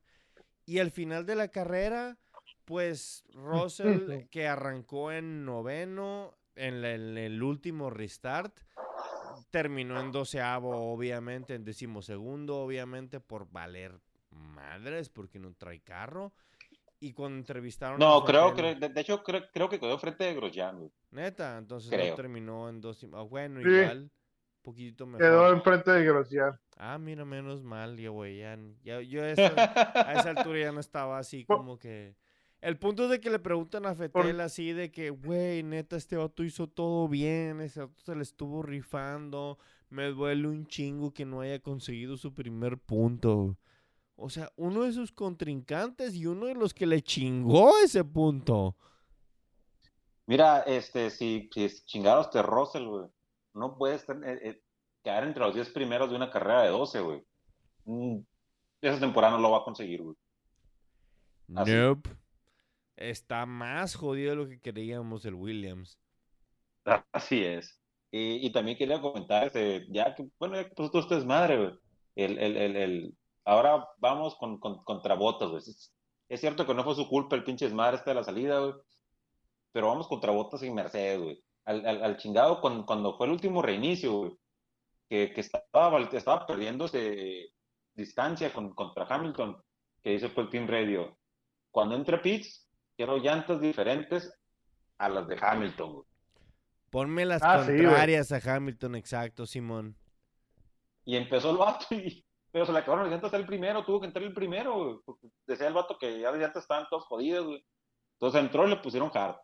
[0.68, 2.20] y al final de la carrera,
[2.66, 8.56] pues Russell, que arrancó en noveno, en, el último restart,
[9.50, 16.32] terminó en doceavo, obviamente, en decimosegundo, obviamente, por valer madres, porque no trae carro.
[17.00, 17.98] Y cuando entrevistaron.
[17.98, 20.92] No, creo, creo, de, hecho, creo, creo, que quedó frente de Grosjean.
[21.10, 23.04] Neta, entonces no terminó en dos.
[23.28, 24.12] Bueno, igual
[24.62, 25.22] poquito mejor.
[25.22, 26.60] Quedó enfrente de Grosjean.
[26.78, 28.40] Ah, mira, menos mal, ya, güey.
[28.40, 32.16] Ya, yo a esa, altura ya no estaba así como que...
[32.60, 36.16] El punto es de que le preguntan a Fetel así de que, güey, neta, este
[36.16, 39.58] auto hizo todo bien, ese auto se le estuvo rifando,
[39.90, 43.58] me duele un chingo que no haya conseguido su primer punto.
[44.16, 48.76] O sea, uno de sus contrincantes y uno de los que le chingó ese punto.
[50.28, 53.10] Mira, este, si, si chingaron este Russell, güey
[53.54, 54.62] no puedes eh, eh,
[55.04, 57.24] quedar entre los 10 primeros de una carrera de 12, güey.
[57.86, 58.20] Mm,
[58.82, 60.16] esa temporada no lo va a conseguir, güey.
[61.48, 62.10] Nope.
[62.96, 66.00] Está más jodido de lo que creíamos el Williams.
[67.12, 67.82] Así es.
[68.14, 71.72] Y, también quería comentar, este, ya que, bueno, ya que pues, tú es madre, güey.
[72.16, 75.64] El, el, el, el, ahora vamos con, con, contra botas, güey.
[76.28, 78.74] Es, cierto que no fue su culpa el pinche madre este de la salida, güey.
[79.72, 81.44] Pero vamos contra botas y Mercedes, güey.
[81.72, 84.32] Al, al, al, chingado cuando, cuando fue el último reinicio, güey.
[85.10, 86.90] Que, que estaba, estaba perdiendo
[87.94, 89.62] distancia con, contra Hamilton,
[90.02, 91.18] que dice fue el Team Radio.
[91.70, 94.34] Cuando entre Pitts, quiero llantas diferentes
[94.98, 96.06] a las de Hamilton, güey.
[96.90, 99.96] Ponme las ah, contrarias a Hamilton, exacto, Simón.
[101.06, 102.26] Y empezó el vato y...
[102.52, 105.68] Pero se le acabaron las llantas el primero, tuvo que entrar el primero, Porque decía
[105.68, 107.66] el vato que ya las llantas estaban todas jodidas, güey.
[108.14, 109.38] Entonces entró y le pusieron hard.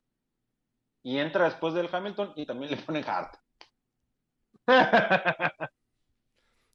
[1.08, 3.30] Y entra después del Hamilton y también le ponen hard.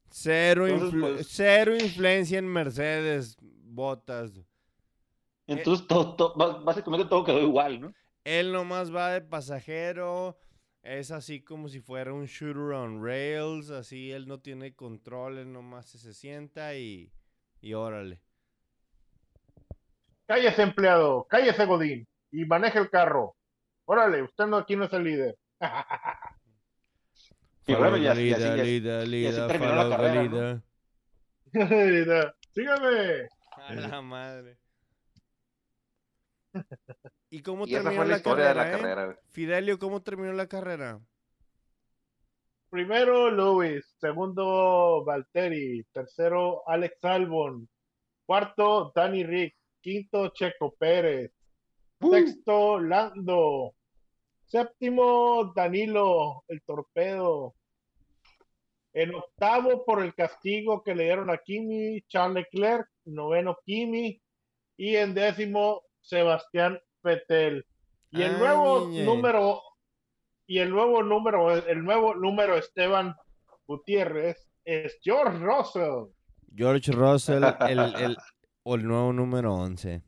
[0.09, 0.65] cero,
[0.99, 4.31] pues cero influencia en Mercedes, botas.
[5.45, 7.93] Entonces, todo, básicamente todo quedó igual, ¿no?
[8.23, 10.39] Él nomás va de pasajero,
[10.81, 15.53] es así como si fuera un shooter on rails, así él no tiene control, él
[15.53, 17.13] nomás se sienta y,
[17.61, 18.19] y órale.
[20.25, 23.35] Cállese empleado, cállese Godín y maneje el carro.
[23.85, 25.37] Órale, usted no aquí no es el líder.
[27.67, 30.63] y bueno, ya, terminó la carrera,
[32.53, 33.27] Sígame.
[33.57, 34.57] A la madre.
[37.29, 39.17] ¿Y cómo terminó la, carrera, eh?
[39.31, 40.99] Fidelio, ¿cómo terminó la carrera?
[42.69, 47.69] Primero Luis, segundo Valtteri, tercero Alex Albon,
[48.25, 51.31] cuarto Danny Rick, quinto Checo Pérez.
[52.11, 53.73] Sexto Lando,
[54.45, 57.55] séptimo Danilo, el torpedo,
[58.93, 64.21] en octavo por el castigo que le dieron a Kimi, Charles Leclerc, noveno Kimi,
[64.77, 67.65] y en décimo Sebastián Petel.
[68.11, 69.61] Y el nuevo número,
[70.45, 73.15] y el nuevo número, el nuevo número Esteban
[73.65, 76.13] Gutiérrez es George Russell.
[76.55, 78.17] George Russell, el, el,
[78.61, 80.03] o el nuevo número 11.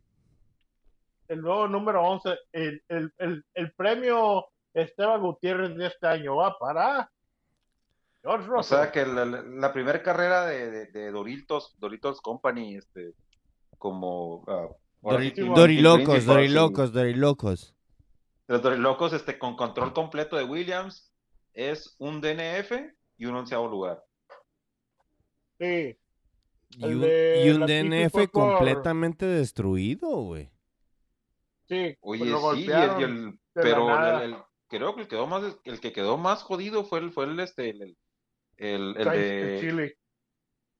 [1.28, 7.10] El nuevo número 11, el, el, premio Esteban Gutiérrez de este año va para
[8.22, 8.78] George Russell.
[8.78, 13.14] O sea que la, primera carrera de, de, Doritos, Doritos Company, este,
[13.78, 14.68] como ah,
[15.02, 17.76] Dorilocos, Dorilocos, Dorilocos.
[18.48, 21.12] Los Dorilocos, este, con control completo de Williams,
[21.54, 22.72] es un DNF
[23.18, 24.04] y un onceavo lugar.
[25.60, 25.98] Sí.
[26.78, 30.52] Y un, DNF completamente destruido, güey.
[31.68, 31.96] Sí.
[32.02, 32.26] Oye,
[32.56, 37.00] sí, el, pero el, creo que el, quedó más, el que quedó más jodido fue
[37.00, 37.98] el, fue el, este, el,
[38.58, 39.58] el, de...
[39.60, 39.98] Chile.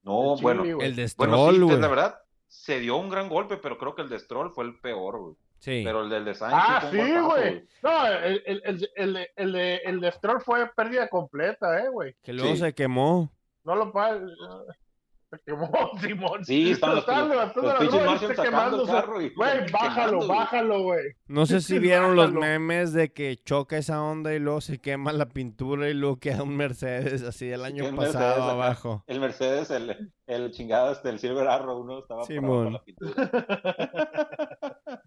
[0.02, 0.62] No, bueno.
[0.64, 4.08] el de Stroll, bueno, la verdad, se dio un gran golpe, pero creo que el
[4.08, 5.34] de Stroll fue el peor, güey.
[5.58, 5.82] Sí.
[5.84, 7.66] Pero el del de Sainz Ah, sí, güey.
[7.82, 12.14] No, el, el, el, el, el, de, el de Stroll fue pérdida completa, eh, güey.
[12.22, 13.32] Que luego se quemó.
[13.64, 14.85] No lo Se
[15.44, 16.44] quemó, Simón.
[16.44, 21.12] Sí, están los, los, pinches quemando el carro Güey, bájalo, bájalo, güey.
[21.26, 25.12] No sé si vieron los memes de que choca esa onda y luego se quema
[25.12, 29.04] la pintura y luego queda un Mercedes así el año pasado abajo.
[29.06, 33.12] El Mercedes, el, el chingado este, el Silver Arrow, uno estaba por la pintura.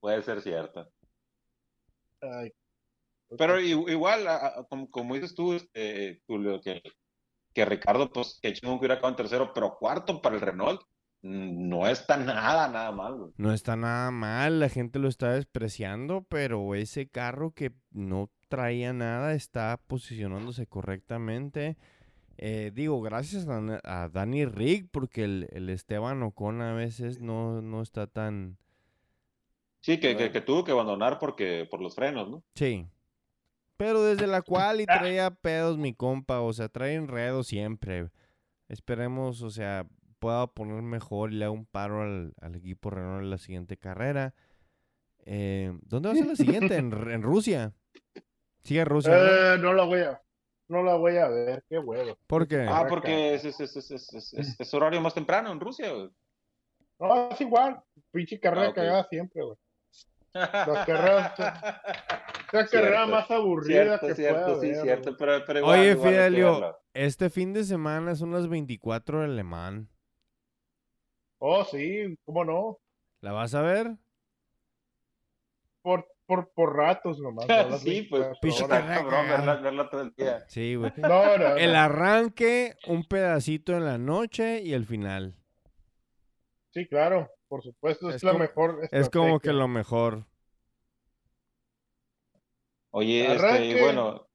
[0.00, 0.88] Puede ser cierto.
[3.36, 4.26] Pero igual,
[4.90, 6.82] como, dices tú, este, Tulio, que
[7.56, 10.82] que Ricardo, pues, que chingo que hubiera acabado en tercero, pero cuarto para el Renault,
[11.22, 16.26] mm, no está nada, nada mal, No está nada mal, la gente lo está despreciando,
[16.28, 21.78] pero ese carro que no traía nada está posicionándose correctamente.
[22.36, 27.62] Eh, digo, gracias a, a, Danny Rick, porque el, el, Esteban Ocon a veces no,
[27.62, 28.58] no está tan...
[29.80, 32.44] Sí, que, que, que, tuvo que abandonar porque por los frenos, ¿no?
[32.54, 32.86] Sí.
[33.76, 34.98] Pero desde la cual y ah.
[34.98, 38.10] traía pedos mi compa, o sea, trae enredo siempre.
[38.68, 39.86] Esperemos, o sea,
[40.18, 44.34] pueda poner mejor y le haga un paro al, equipo Renault en la siguiente carrera.
[45.24, 46.76] Eh, ¿Dónde va a ser la siguiente?
[46.76, 47.74] ¿En, en Rusia?
[48.62, 49.12] ¿Sigue Rusia?
[49.14, 49.72] Eh, ¿no?
[49.72, 50.20] la voy a,
[50.68, 52.18] no la voy a ver, qué huevo.
[52.26, 52.66] ¿Por qué?
[52.68, 56.10] Ah, porque es, es, es, es, horario más temprano en Rusia, güey.
[56.98, 59.56] No, es igual, pinche carrera ah, cagada siempre, güey.
[60.32, 61.34] Las carreras
[62.52, 67.64] la carrera más aburrida que cierto, sí, cierto, pero, pero Oye, Fidelio, este fin de
[67.64, 69.88] semana son las 24 de Alemán.
[71.38, 72.78] Oh, sí, ¿cómo no?
[73.20, 73.96] ¿La vas a ver?
[75.82, 77.46] Por, por, por ratos nomás.
[77.82, 80.44] sí, pues, Picho verla, verla, todo el día.
[80.48, 80.92] Sí, güey.
[80.96, 85.36] No, no, el arranque, un pedacito en la noche y el final.
[86.70, 88.80] Sí, claro, por supuesto, es, la mejor.
[88.90, 90.26] Es como que lo mejor.
[92.98, 94.26] Oye, este, bueno,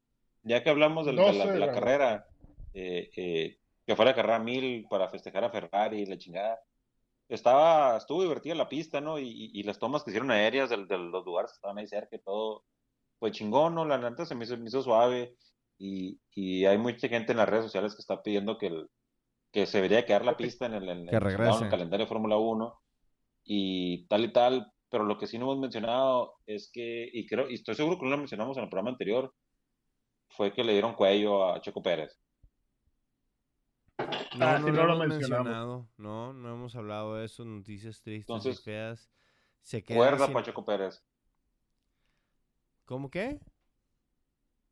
[0.43, 2.27] ya que hablamos de, la, carrera,
[2.75, 6.59] eh, eh, que fue la carrera mil para festejar a Ferrari y la chingada.
[7.27, 9.17] Estaba, estuvo divertida la pista, ¿no?
[9.17, 12.63] Y, las tomas que hicieron aéreas de, los lugares que estaban ahí cerca y todo,
[13.17, 13.83] fue chingón, ¿no?
[13.83, 15.33] La neta se me hizo, suave
[15.79, 16.19] y,
[16.63, 18.85] hay mucha gente en las redes sociales que está pidiendo que,
[19.51, 21.63] que se debería quedar la pista en el, en, que regrese.
[21.63, 22.79] el calendario de Fórmula 1
[23.43, 27.49] y tal y tal, pero lo que sí no hemos mencionado es que, y creo,
[27.49, 29.33] y estoy seguro que no lo mencionamos en el programa anterior,
[30.27, 32.19] fue que le dieron cuello a Checo Pérez.
[34.35, 35.87] No, ah, no, lo, hemos mencionado.
[35.95, 39.09] No, no hemos hablado de eso, noticias tristes y feas.
[39.61, 41.01] Se cuerda para Checo Pérez.
[42.83, 43.39] ¿Cómo qué?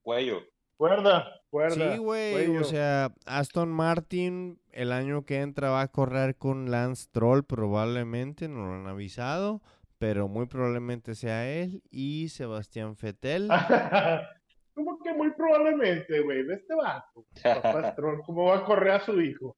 [0.01, 0.41] Cuello.
[0.75, 1.93] Cuerda, cuerda.
[1.93, 7.07] Sí, güey, o sea, Aston Martin el año que entra va a correr con Lance
[7.11, 9.61] Troll probablemente, no lo han avisado
[9.99, 13.49] pero muy probablemente sea él y Sebastián Fetel.
[14.73, 16.43] ¿Cómo que muy probablemente, güey?
[16.43, 17.25] De este vato.
[18.25, 19.55] ¿cómo va a correr a su hijo?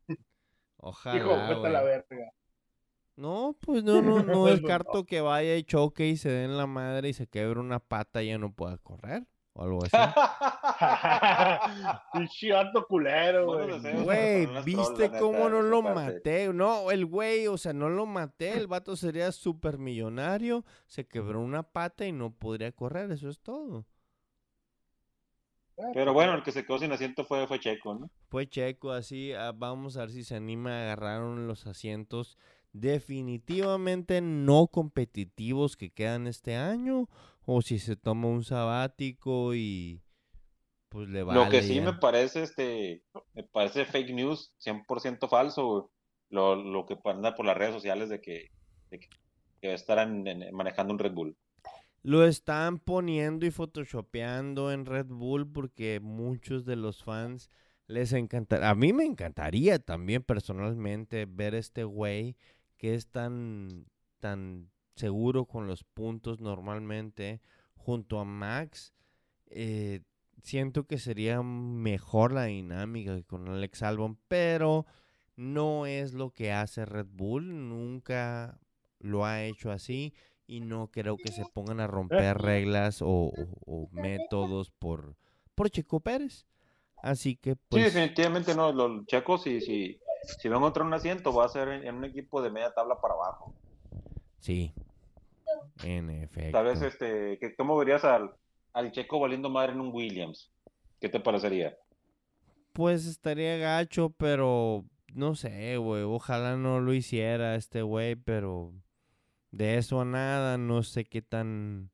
[0.77, 1.17] Ojalá.
[1.17, 2.33] Hijo, vete la verga.
[3.15, 7.09] No, pues no, no, no descarto que vaya y choque y se den la madre
[7.09, 9.97] y se quebre una pata y ya no pueda correr o algo así.
[12.13, 12.53] Pinche
[12.87, 14.03] culero, güey.
[14.03, 16.51] Güey, ¿viste cómo no lo maté?
[16.53, 18.57] No, el güey, o sea, no lo maté.
[18.57, 20.63] El vato sería súper millonario.
[20.87, 23.11] Se quebró una pata y no podría correr.
[23.11, 23.85] Eso es todo.
[25.93, 28.09] Pero bueno, el que se quedó sin asiento fue, fue Checo, ¿no?
[28.29, 29.33] Fue Checo, así.
[29.33, 32.37] Ah, vamos a ver si se anima a agarrar los asientos
[32.73, 37.09] definitivamente no competitivos que quedan este año
[37.45, 40.01] o si se toma un sabático y
[40.89, 43.03] pues le va Lo que sí me parece este
[43.33, 45.91] me parece fake news 100% falso
[46.31, 48.51] lo, lo que anda por las redes sociales de que,
[48.89, 51.37] de que, estarán manejando un Red Bull.
[52.01, 57.51] Lo están poniendo y photoshopeando en Red Bull porque muchos de los fans
[57.85, 58.69] les encantaría.
[58.69, 62.35] A mí me encantaría también personalmente ver este güey
[62.81, 63.85] que es tan,
[64.19, 67.39] tan seguro con los puntos normalmente
[67.75, 68.91] junto a Max.
[69.51, 70.01] Eh,
[70.41, 74.87] siento que sería mejor la dinámica con Alex Albon, pero
[75.35, 78.59] no es lo que hace Red Bull, nunca
[78.97, 80.15] lo ha hecho así
[80.47, 83.31] y no creo que se pongan a romper reglas o,
[83.91, 85.15] métodos por,
[85.53, 86.47] por Checo Pérez.
[87.03, 87.83] Así que pues...
[87.83, 91.49] Sí, definitivamente no, los checos sí, sí, si van a encontrar un asiento, va a
[91.49, 93.53] ser en, un equipo de media tabla para abajo.
[94.39, 94.73] Sí,
[95.83, 96.51] en efecto.
[96.51, 98.31] Tal vez, este, ¿cómo verías al,
[98.73, 100.51] al Checo valiendo madre en un Williams?
[100.99, 101.77] ¿Qué te parecería?
[102.73, 106.03] Pues estaría gacho, pero no sé, güey.
[106.03, 108.73] Ojalá no lo hiciera este güey, pero
[109.51, 111.91] de eso a nada, no sé qué tan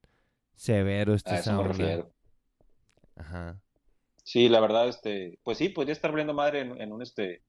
[0.55, 2.05] severo este a
[3.15, 3.59] Ajá.
[4.23, 7.41] Sí, la verdad, este, pues sí, podría estar valiendo madre en, en un este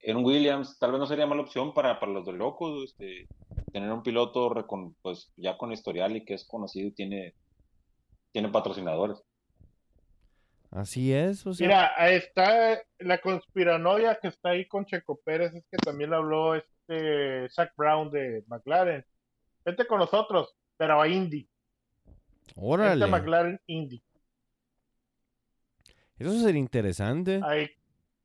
[0.00, 3.26] en un Williams tal vez no sería mala opción para, para los de locos, este,
[3.72, 4.54] tener un piloto
[5.02, 7.34] pues ya con historial y que es conocido y tiene,
[8.32, 9.22] tiene patrocinadores.
[10.70, 11.46] Así es.
[11.46, 11.66] O sea...
[11.66, 17.48] Mira, está la conspiranoia que está ahí con Checo Pérez, es que también habló este
[17.50, 19.04] Zach Brown de McLaren.
[19.64, 21.48] Vete con nosotros, pero a Indy.
[22.54, 23.04] Órale.
[23.04, 24.02] Este McLaren Indy.
[26.18, 27.40] Eso sería interesante.
[27.44, 27.70] Ahí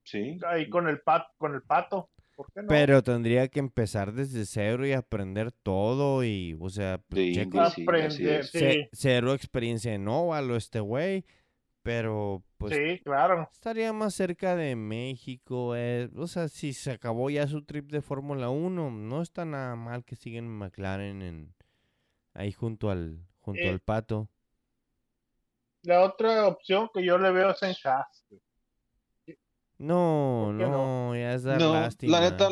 [0.04, 0.38] Sí.
[0.46, 2.10] Ahí con el, pat, con el pato.
[2.36, 2.68] ¿Por qué no?
[2.68, 8.88] Pero tendría que empezar desde cero y aprender todo y, o sea, pues, aprender, sí.
[8.92, 11.26] cero experiencia en óvalo este güey,
[11.84, 13.48] pero pues sí, claro.
[13.52, 18.02] estaría más cerca de México, eh, o sea, si se acabó ya su trip de
[18.02, 21.54] Fórmula 1, no está nada mal que sigan McLaren en,
[22.34, 24.28] ahí junto al, junto al pato.
[25.84, 28.26] La otra opción que yo le veo es en Haas.
[29.78, 32.50] No, no, ya es dar no, La neta,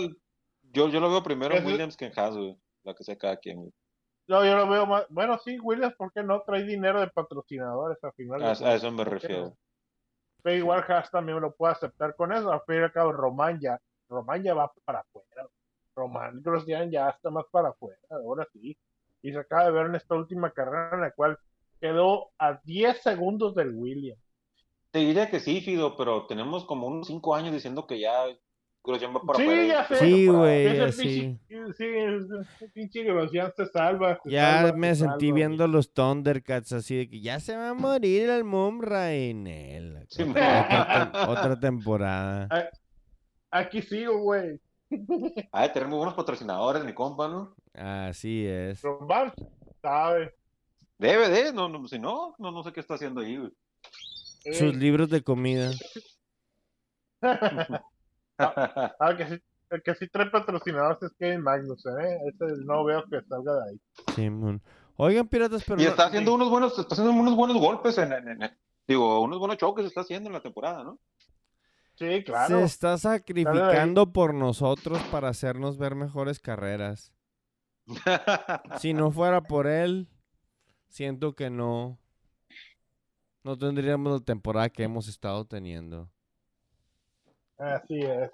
[0.73, 2.35] yo, yo lo veo primero en Williams que en Haas,
[2.83, 3.71] La que sea cada quien,
[4.27, 5.05] No, yo lo veo más.
[5.09, 6.41] Bueno, sí, Williams, ¿por qué no?
[6.41, 8.43] Trae dinero de patrocinadores al final.
[8.43, 9.55] A, a eso me refiero.
[10.43, 12.51] Pero igual Haas también lo puede aceptar con eso.
[12.51, 13.79] Al fin y al cabo, Román ya,
[14.09, 15.47] Román ya va para afuera.
[15.95, 18.77] Román Grosjean ya está más para afuera, ahora sí.
[19.21, 21.37] Y se acaba de ver en esta última carrera en la cual
[21.79, 24.20] quedó a 10 segundos del Williams.
[24.91, 28.25] Te diría que sí, Fido, pero tenemos como unos cinco años diciendo que ya
[28.83, 29.95] Grosjean va para Sí, ya sé.
[29.97, 31.39] Sí, güey, sí.
[31.77, 34.19] Sí, pinche Grosjean se salva.
[34.25, 38.43] ya me sentí viendo los Thundercats así de que ya se va a morir el
[38.43, 40.07] Mumra en él.
[41.27, 42.49] otra, temporada.
[43.51, 44.59] Aquí sigo, güey.
[45.53, 47.55] Ah, tenemos buenos patrocinadores, mi compa, ¿no?
[47.73, 48.81] Así es.
[49.81, 50.35] sabe.
[50.97, 53.51] Debe de, no, no, si no, no, no sé qué está haciendo ahí, güey.
[54.53, 55.71] Sus libros de comida.
[58.37, 62.17] ah, ah, que sí, el que sí trae patrocinadores es Kevin Magnus, ¿eh?
[62.27, 63.81] Este no veo que salga de ahí.
[64.15, 64.29] Sí,
[64.97, 65.81] Oigan, piratas, pero.
[65.81, 68.11] Y está haciendo unos buenos, está haciendo unos buenos golpes en,
[68.87, 70.99] digo, unos buenos choques está haciendo en la temporada, ¿no?
[71.95, 72.59] Sí, claro.
[72.59, 77.13] Se está sacrificando por nosotros para hacernos ver mejores carreras.
[78.79, 80.07] si no fuera por él,
[80.87, 82.00] siento que no.
[83.43, 86.09] No tendríamos la temporada que hemos estado teniendo.
[87.57, 88.29] Así es.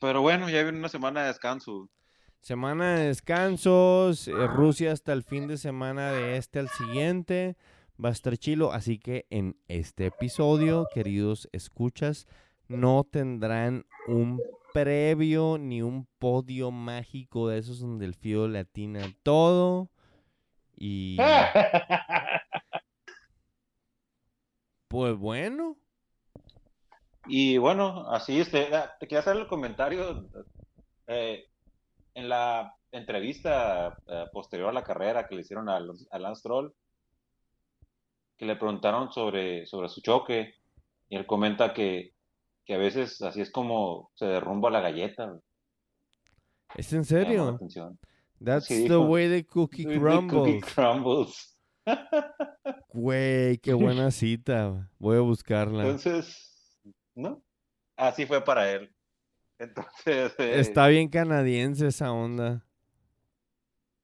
[0.00, 1.88] Pero bueno, ya viene una semana de descanso.
[2.40, 7.56] Semana de descansos, eh, Rusia hasta el fin de semana de este al siguiente.
[8.02, 12.26] Va a estar chilo, así que en este episodio, queridos escuchas,
[12.66, 14.42] no tendrán un
[14.72, 19.90] previo ni un podio mágico de esos donde el fío latina todo.
[20.76, 21.16] Y.
[24.92, 25.76] pues bueno.
[27.26, 30.28] Y bueno, así este, ah, te quería hacer el comentario.
[31.08, 31.48] Eh,
[32.14, 35.80] en la entrevista eh, posterior a la carrera que le hicieron a,
[36.10, 36.72] a Lance Troll,
[38.36, 40.54] que le preguntaron sobre, sobre su choque,
[41.08, 42.12] y él comenta que
[42.64, 45.38] que a veces así es como se derrumba la galleta.
[46.74, 47.58] ¿Es en serio?
[48.42, 49.84] That's the way the cookie
[50.60, 51.51] crumbles.
[52.92, 54.90] Güey, qué buena cita.
[54.98, 55.84] Voy a buscarla.
[55.84, 56.80] Entonces,
[57.14, 57.42] ¿no?
[57.96, 58.94] Así fue para él.
[59.58, 60.34] Entonces.
[60.38, 62.64] Eh, Está bien canadiense esa onda.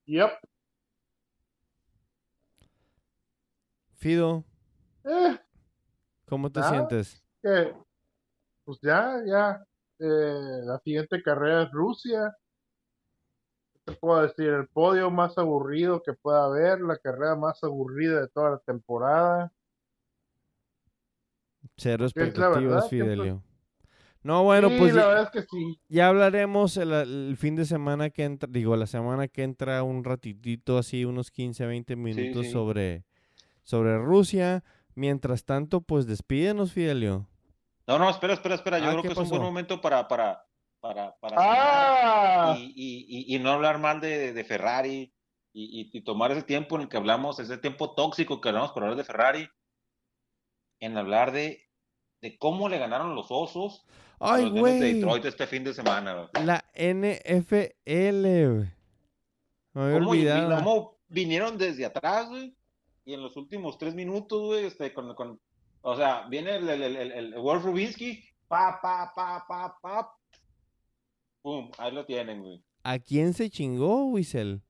[0.06, 0.30] Yep.
[3.96, 4.44] Fido.
[5.04, 5.38] Eh.
[6.26, 7.22] ¿Cómo te sientes?
[8.64, 9.64] pues ya, ya,
[9.98, 12.36] eh, la siguiente carrera es Rusia.
[13.98, 14.46] ¿Qué te puedo decir?
[14.46, 19.52] El podio más aburrido que pueda haber, la carrera más aburrida de toda la temporada.
[21.76, 23.42] Cero expectativas, Fidelio.
[24.22, 25.80] No, bueno, pues ya, que sí.
[25.88, 30.76] ya hablaremos el, fin de semana que entra, digo, la semana que entra un ratitito,
[30.78, 33.04] así unos 15, 20 minutos sobre
[33.62, 34.64] sobre Rusia.
[34.94, 37.28] Mientras tanto, pues despídenos, Fidelio.
[37.86, 38.78] No, no, espera, espera, espera.
[38.78, 40.47] Yo ah, creo que es un buen momento para, para,
[40.80, 42.56] para, para ah.
[42.58, 45.12] y, y, y, no hablar mal de, de Ferrari
[45.52, 48.96] y, tomar ese tiempo en el que hablamos, ese tiempo tóxico que hablamos por hablar
[48.96, 49.48] de Ferrari,
[50.80, 51.68] en hablar de,
[52.20, 53.84] de cómo le ganaron los osos
[54.20, 56.30] Ay, a los de Detroit este fin de semana.
[56.44, 57.74] La NFL.
[59.74, 60.56] Me había ¿Cómo, olvidado.
[60.56, 62.56] ¿Cómo vinieron desde atrás, güey?
[63.04, 65.40] Y en los últimos tres minutos, güey, este, con, con,
[65.82, 70.17] o sea, viene el, el, el, el Wolf Rubinsky, pa, pa, pa, pa, pa.
[71.48, 72.62] Pum, ahí lo tienen, güey.
[72.82, 74.60] ¿A quién se chingó, Wiesel?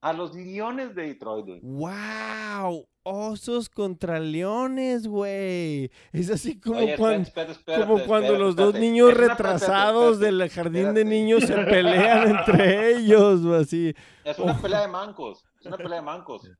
[0.00, 1.60] A los Leones de Detroit, güey.
[1.62, 2.88] ¡Wow!
[3.02, 5.90] Osos contra leones, güey.
[6.14, 7.30] Es así como, cuando,
[7.76, 13.54] como cuando los dos niños retrasados del jardín de niños se pelean entre ellos, o
[13.54, 13.94] así.
[14.24, 15.44] Es una pelea de mancos.
[15.60, 16.50] Es una pelea de mancos.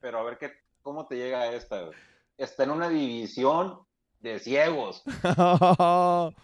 [0.00, 0.50] Pero a ver qué,
[0.82, 1.96] cómo te llega esta, güey
[2.38, 3.80] está en una división
[4.20, 5.02] de ciegos.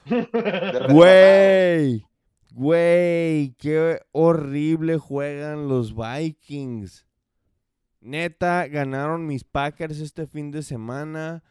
[0.91, 2.07] Güey,
[2.53, 7.07] güey, qué horrible juegan los Vikings.
[8.01, 11.43] Neta, ganaron mis Packers este fin de semana,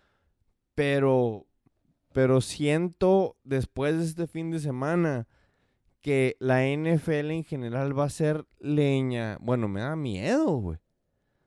[0.75, 1.47] pero,
[2.13, 5.27] pero siento después de este fin de semana
[6.01, 9.37] que la NFL en general va a ser leña.
[9.41, 10.79] Bueno, me da miedo, güey.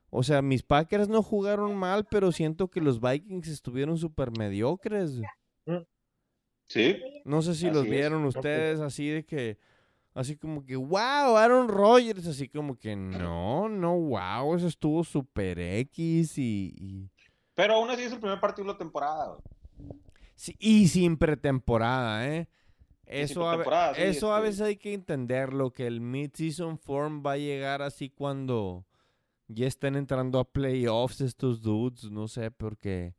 [0.09, 5.19] O sea, mis Packers no jugaron mal, pero siento que los Vikings estuvieron súper mediocres.
[5.65, 5.83] Mm.
[6.67, 7.01] Sí.
[7.25, 9.57] No sé si los vieron ustedes así de que,
[10.13, 15.59] así como que, wow, Aaron Rodgers, así como que, no, no, wow, eso estuvo súper
[15.59, 17.09] X y,
[17.53, 19.37] Pero aún así es el primer partido de la temporada.
[20.35, 22.47] Sí, y sin pretemporada, ¿eh?
[23.05, 27.37] Eso, a, eso a este veces hay que entenderlo, que el mid-season form va a
[27.37, 28.85] llegar así cuando
[29.47, 33.15] ya están entrando a playoffs estos dudes, no sé, porque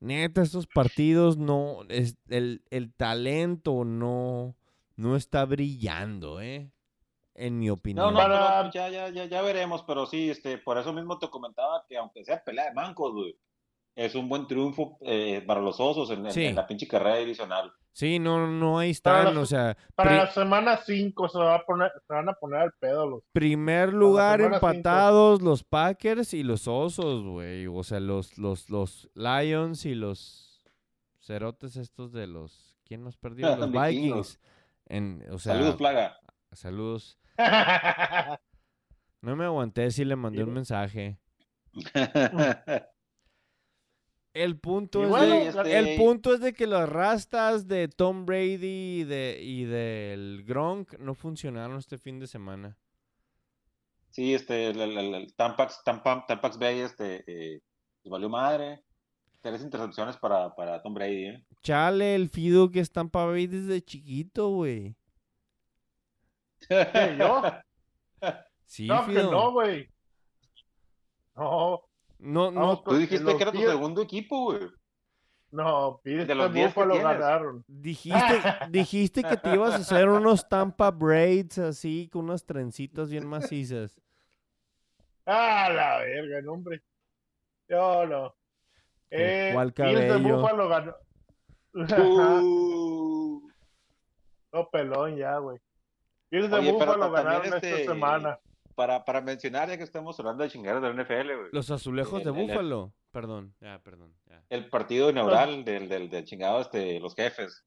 [0.00, 4.56] neta, estos partidos no, es, el, el talento no,
[4.96, 6.70] no está brillando, ¿eh?
[7.34, 8.12] En mi opinión.
[8.12, 11.86] No, no, ya, ya, ya, ya veremos, pero sí, este, por eso mismo te comentaba
[11.88, 13.36] que aunque sea pelea de mancos, güey,
[13.94, 17.72] es un buen triunfo eh, para los osos en, la pinche carrera divisional.
[17.92, 19.76] Sí, no, no, ahí están, o sea.
[19.94, 23.22] Para la semana 5 se, va a poner, se van a poner al pedo los.
[23.32, 27.66] Primer lugar empatados los Packers y los Osos, güey.
[27.66, 30.62] O sea, los, los, los Lions y los
[31.20, 32.78] Cerotes estos de los.
[32.84, 33.54] ¿Quién nos perdió?
[33.56, 34.40] Los Vikings.
[34.86, 36.18] En, o sea, saludos, Plaga.
[36.52, 37.18] Saludos.
[39.20, 41.20] no me aguanté si le mandé un mensaje.
[44.32, 49.00] El punto, es de, este, el punto es de que las rastas de Tom Brady
[49.00, 52.78] y, de, y del Gronk no funcionaron este fin de semana.
[54.10, 57.60] Sí, este, el, el, Tampax, Tampax Bay, este, eh,
[58.02, 58.84] pues valió madre.
[59.40, 61.44] Tres intercepciones para, para Tom Brady, ¿eh?
[61.62, 64.94] Chale, el Fido que es Tampa Bay desde chiquito, güey.
[67.18, 67.42] ¿Yo?
[68.66, 69.88] Sí, no, que no, güey.
[71.34, 71.82] No.
[72.20, 72.80] No, no.
[72.82, 74.68] Tú dijiste que era tu segundo equipo, güey.
[75.50, 77.64] No, pide de los lo ganaron.
[77.66, 78.18] Dijiste,
[78.70, 84.00] dijiste que te ibas a hacer unos Tampa Braids así, con unas trencitas bien macizas.
[85.26, 86.82] Ah, la verga, no, hombre.
[87.68, 88.34] Yo no.
[89.10, 89.98] Eh, ¿Cuál cabello?
[90.00, 90.94] de Búfalo ganó.
[91.74, 93.48] Uh.
[94.52, 95.58] no, pelón ya, güey.
[96.30, 98.38] Bills de Búfalo ganaron esta este, semana.
[98.80, 101.48] Para, para mencionar, ya que estamos hablando de chingaderas del NFL, güey.
[101.52, 102.94] Los azulejos de Búfalo.
[103.10, 104.16] Perdón, ya, perdón.
[104.48, 107.62] El partido inaugural del, del, del chingado, este, los jefes.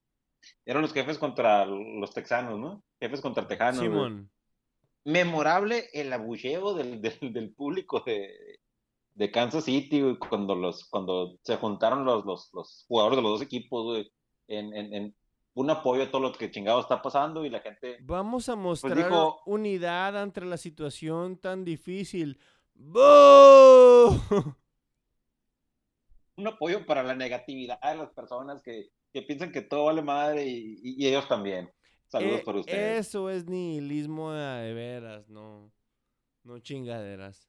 [0.66, 2.84] Eran los jefes contra los texanos, ¿no?
[2.99, 3.80] Jefes contra tejanos.
[3.80, 4.32] Simón.
[5.05, 8.32] Memorable el abucheo del, del, del público de,
[9.14, 13.41] de Kansas City, cuando los, cuando se juntaron los, los, los jugadores de los dos
[13.43, 14.03] equipos,
[14.47, 15.16] en, en, en,
[15.56, 17.97] un apoyo a todo lo que chingado está pasando y la gente.
[18.01, 19.12] Vamos a pues, mostrar
[19.45, 22.39] unidad ante la situación tan difícil.
[26.36, 30.47] Un apoyo para la negatividad de las personas que, que piensan que todo vale madre
[30.47, 31.72] y, y, ellos también.
[32.08, 33.08] Saludos eh, por ustedes.
[33.08, 35.72] Eso es nihilismo de veras, no,
[36.43, 37.47] no chingaderas.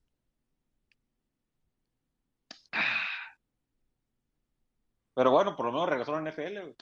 [5.15, 6.75] Pero bueno, por lo menos regresó a la NFL,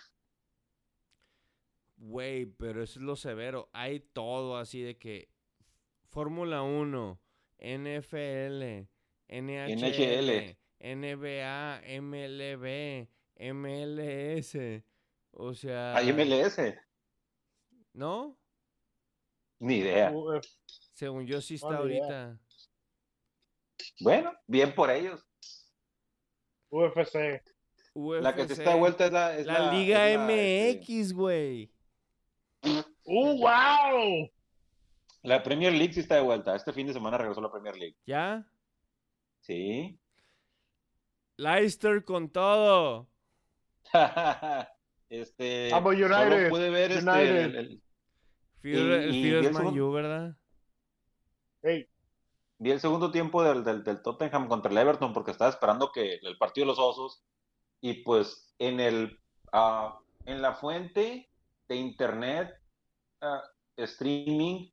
[2.02, 2.46] güey.
[2.46, 3.70] pero eso es lo severo.
[3.72, 5.28] Hay todo así de que
[6.08, 7.20] Fórmula 1,
[7.58, 8.88] NFL,
[9.28, 13.08] NHL, NBA, MLB,
[13.52, 14.58] MLS.
[15.30, 15.96] O sea.
[15.96, 16.58] ¿Hay MLS?
[17.94, 18.38] ¿No?
[19.58, 20.12] Ni idea.
[20.92, 22.38] Según yo sí está ahorita.
[24.00, 25.24] Bueno, bien por ellos.
[26.70, 27.42] UFC.
[27.94, 31.70] La que se está de vuelta es la, la, Liga MX, este, güey.
[32.62, 34.30] ¡Uh, wow!
[35.22, 36.54] La Premier League sí está de vuelta.
[36.54, 37.96] Este fin de semana regresó la Premier League.
[38.06, 38.46] ¿Ya?
[39.40, 39.98] Sí.
[41.36, 43.08] Leicester con todo.
[45.08, 45.70] este.
[45.70, 46.30] Vamos, United.
[46.30, 47.44] Solo pude ver este.
[47.44, 47.82] El, el,
[48.62, 50.36] el, es Man ¿verdad?
[51.62, 51.88] Hey.
[52.58, 56.20] Vi el segundo tiempo del, del, del, Tottenham contra el Everton porque estaba esperando que
[56.22, 57.24] el partido de los osos
[57.80, 59.18] y pues en el
[59.52, 61.31] uh, en la fuente
[61.68, 62.54] de internet
[63.22, 64.70] uh, streaming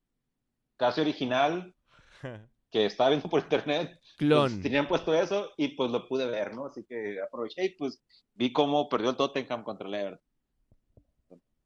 [0.77, 1.73] casi original
[2.71, 3.99] que estaba viendo por internet.
[4.17, 8.03] Pues, tenían puesto eso y pues lo pude ver no así que aproveché y pues
[8.33, 10.19] vi cómo perdió el Tottenham contra el Everton.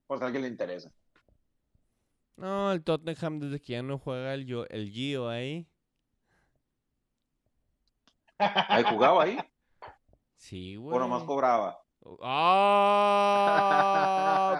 [0.07, 0.91] Por si a alguien le interesa.
[2.35, 5.67] No el Tottenham desde que ya no juega el el Gio ahí.
[8.37, 9.37] Ahí jugaba ahí.
[10.35, 10.95] Sí, güey.
[10.95, 11.82] O nomás cobraba.
[12.21, 13.83] ¡Ah!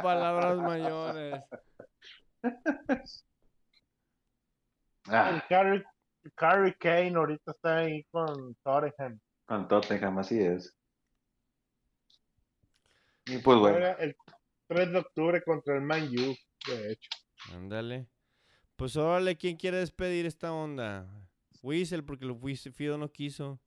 [0.02, 1.42] palabras mayores.
[5.08, 5.30] Ah.
[5.30, 5.44] El
[6.36, 9.20] Carrie, Kane ahorita está ahí con Tottenham.
[9.46, 10.74] Con Tottenham, así es.
[13.26, 13.86] Y pues bueno.
[14.00, 14.16] El
[14.68, 16.36] 3 de octubre contra el Man U,
[16.68, 17.10] de hecho.
[17.52, 18.08] Ándale.
[18.78, 21.06] Pues órale, ¿quién quiere despedir esta onda?
[21.62, 23.60] Whistle, porque lo Fido no quiso.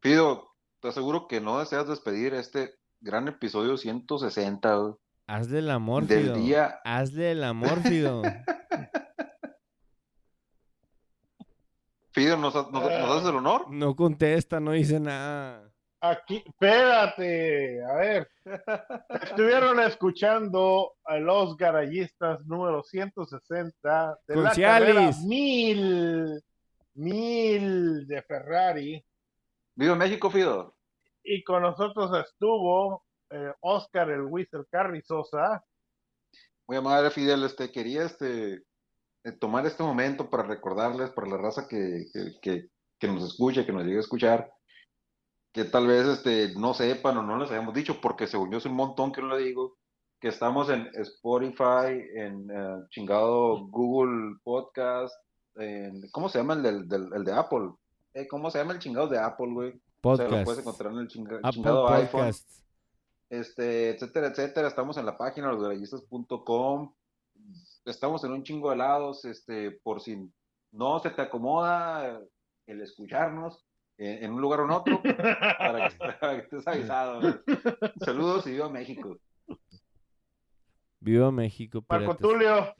[0.00, 0.55] Pido,
[0.86, 4.94] te aseguro que no deseas despedir este gran episodio 160.
[5.26, 6.78] Hazle el amor, Del día.
[6.84, 8.22] Hazle el amor, Fido.
[12.12, 13.68] Fido, ¿nos, haces el honor?
[13.68, 15.68] No contesta, no dice nada.
[16.00, 18.28] Aquí, espérate, a ver.
[19.24, 26.40] Estuvieron escuchando a los garayistas número 160 de la carrera mil,
[26.94, 29.04] mil de Ferrari.
[29.74, 30.75] Vivo México, Fido.
[31.28, 35.64] Y con nosotros estuvo eh, Oscar el Whistle Carrizosa.
[36.68, 37.42] Muy amable, Fidel.
[37.42, 38.62] Este, quería este,
[39.24, 42.04] eh, tomar este momento para recordarles, para la raza que,
[42.40, 42.68] que,
[42.98, 44.52] que, nos escuche, que nos llegue a escuchar,
[45.52, 48.66] que tal vez este, no sepan o no les hayamos dicho, porque según yo es
[48.66, 49.78] un montón que no le digo,
[50.20, 55.14] que estamos en Spotify, en eh, chingado Google Podcast,
[55.56, 57.72] en, ¿cómo se llama el, del, del, el de Apple?
[58.14, 59.80] Eh, ¿cómo se llama el chingado de Apple, güey?
[60.06, 60.20] Podcast.
[60.20, 62.30] O sea, lo puedes encontrar en el chingado iPhone.
[63.28, 64.68] Este, etcétera, etcétera.
[64.68, 66.94] Estamos en la página losgarayistas.com.
[67.84, 70.30] Estamos en un chingo de lados, este, por si
[70.70, 72.20] no se te acomoda
[72.66, 73.64] el escucharnos,
[73.98, 77.40] en un lugar o en otro para que, estés avisado.
[78.04, 79.18] Saludos y viva México.
[81.00, 82.74] Viva México, Marco Tulio.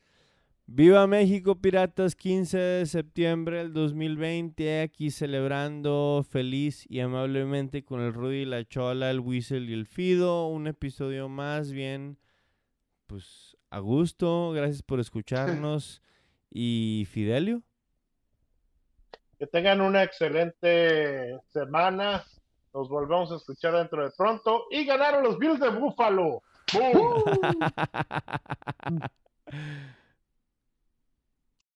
[0.68, 8.12] Viva México, piratas, 15 de septiembre del 2020, aquí celebrando feliz y amablemente con el
[8.12, 12.18] Rudy, la Chola, el Whistle y el Fido, un episodio más bien,
[13.06, 16.02] pues a gusto, gracias por escucharnos.
[16.58, 17.60] Y Fidelio.
[19.38, 22.24] Que tengan una excelente semana,
[22.72, 24.64] nos volvemos a escuchar dentro de pronto.
[24.70, 26.42] Y ganaron los Bills de Búfalo.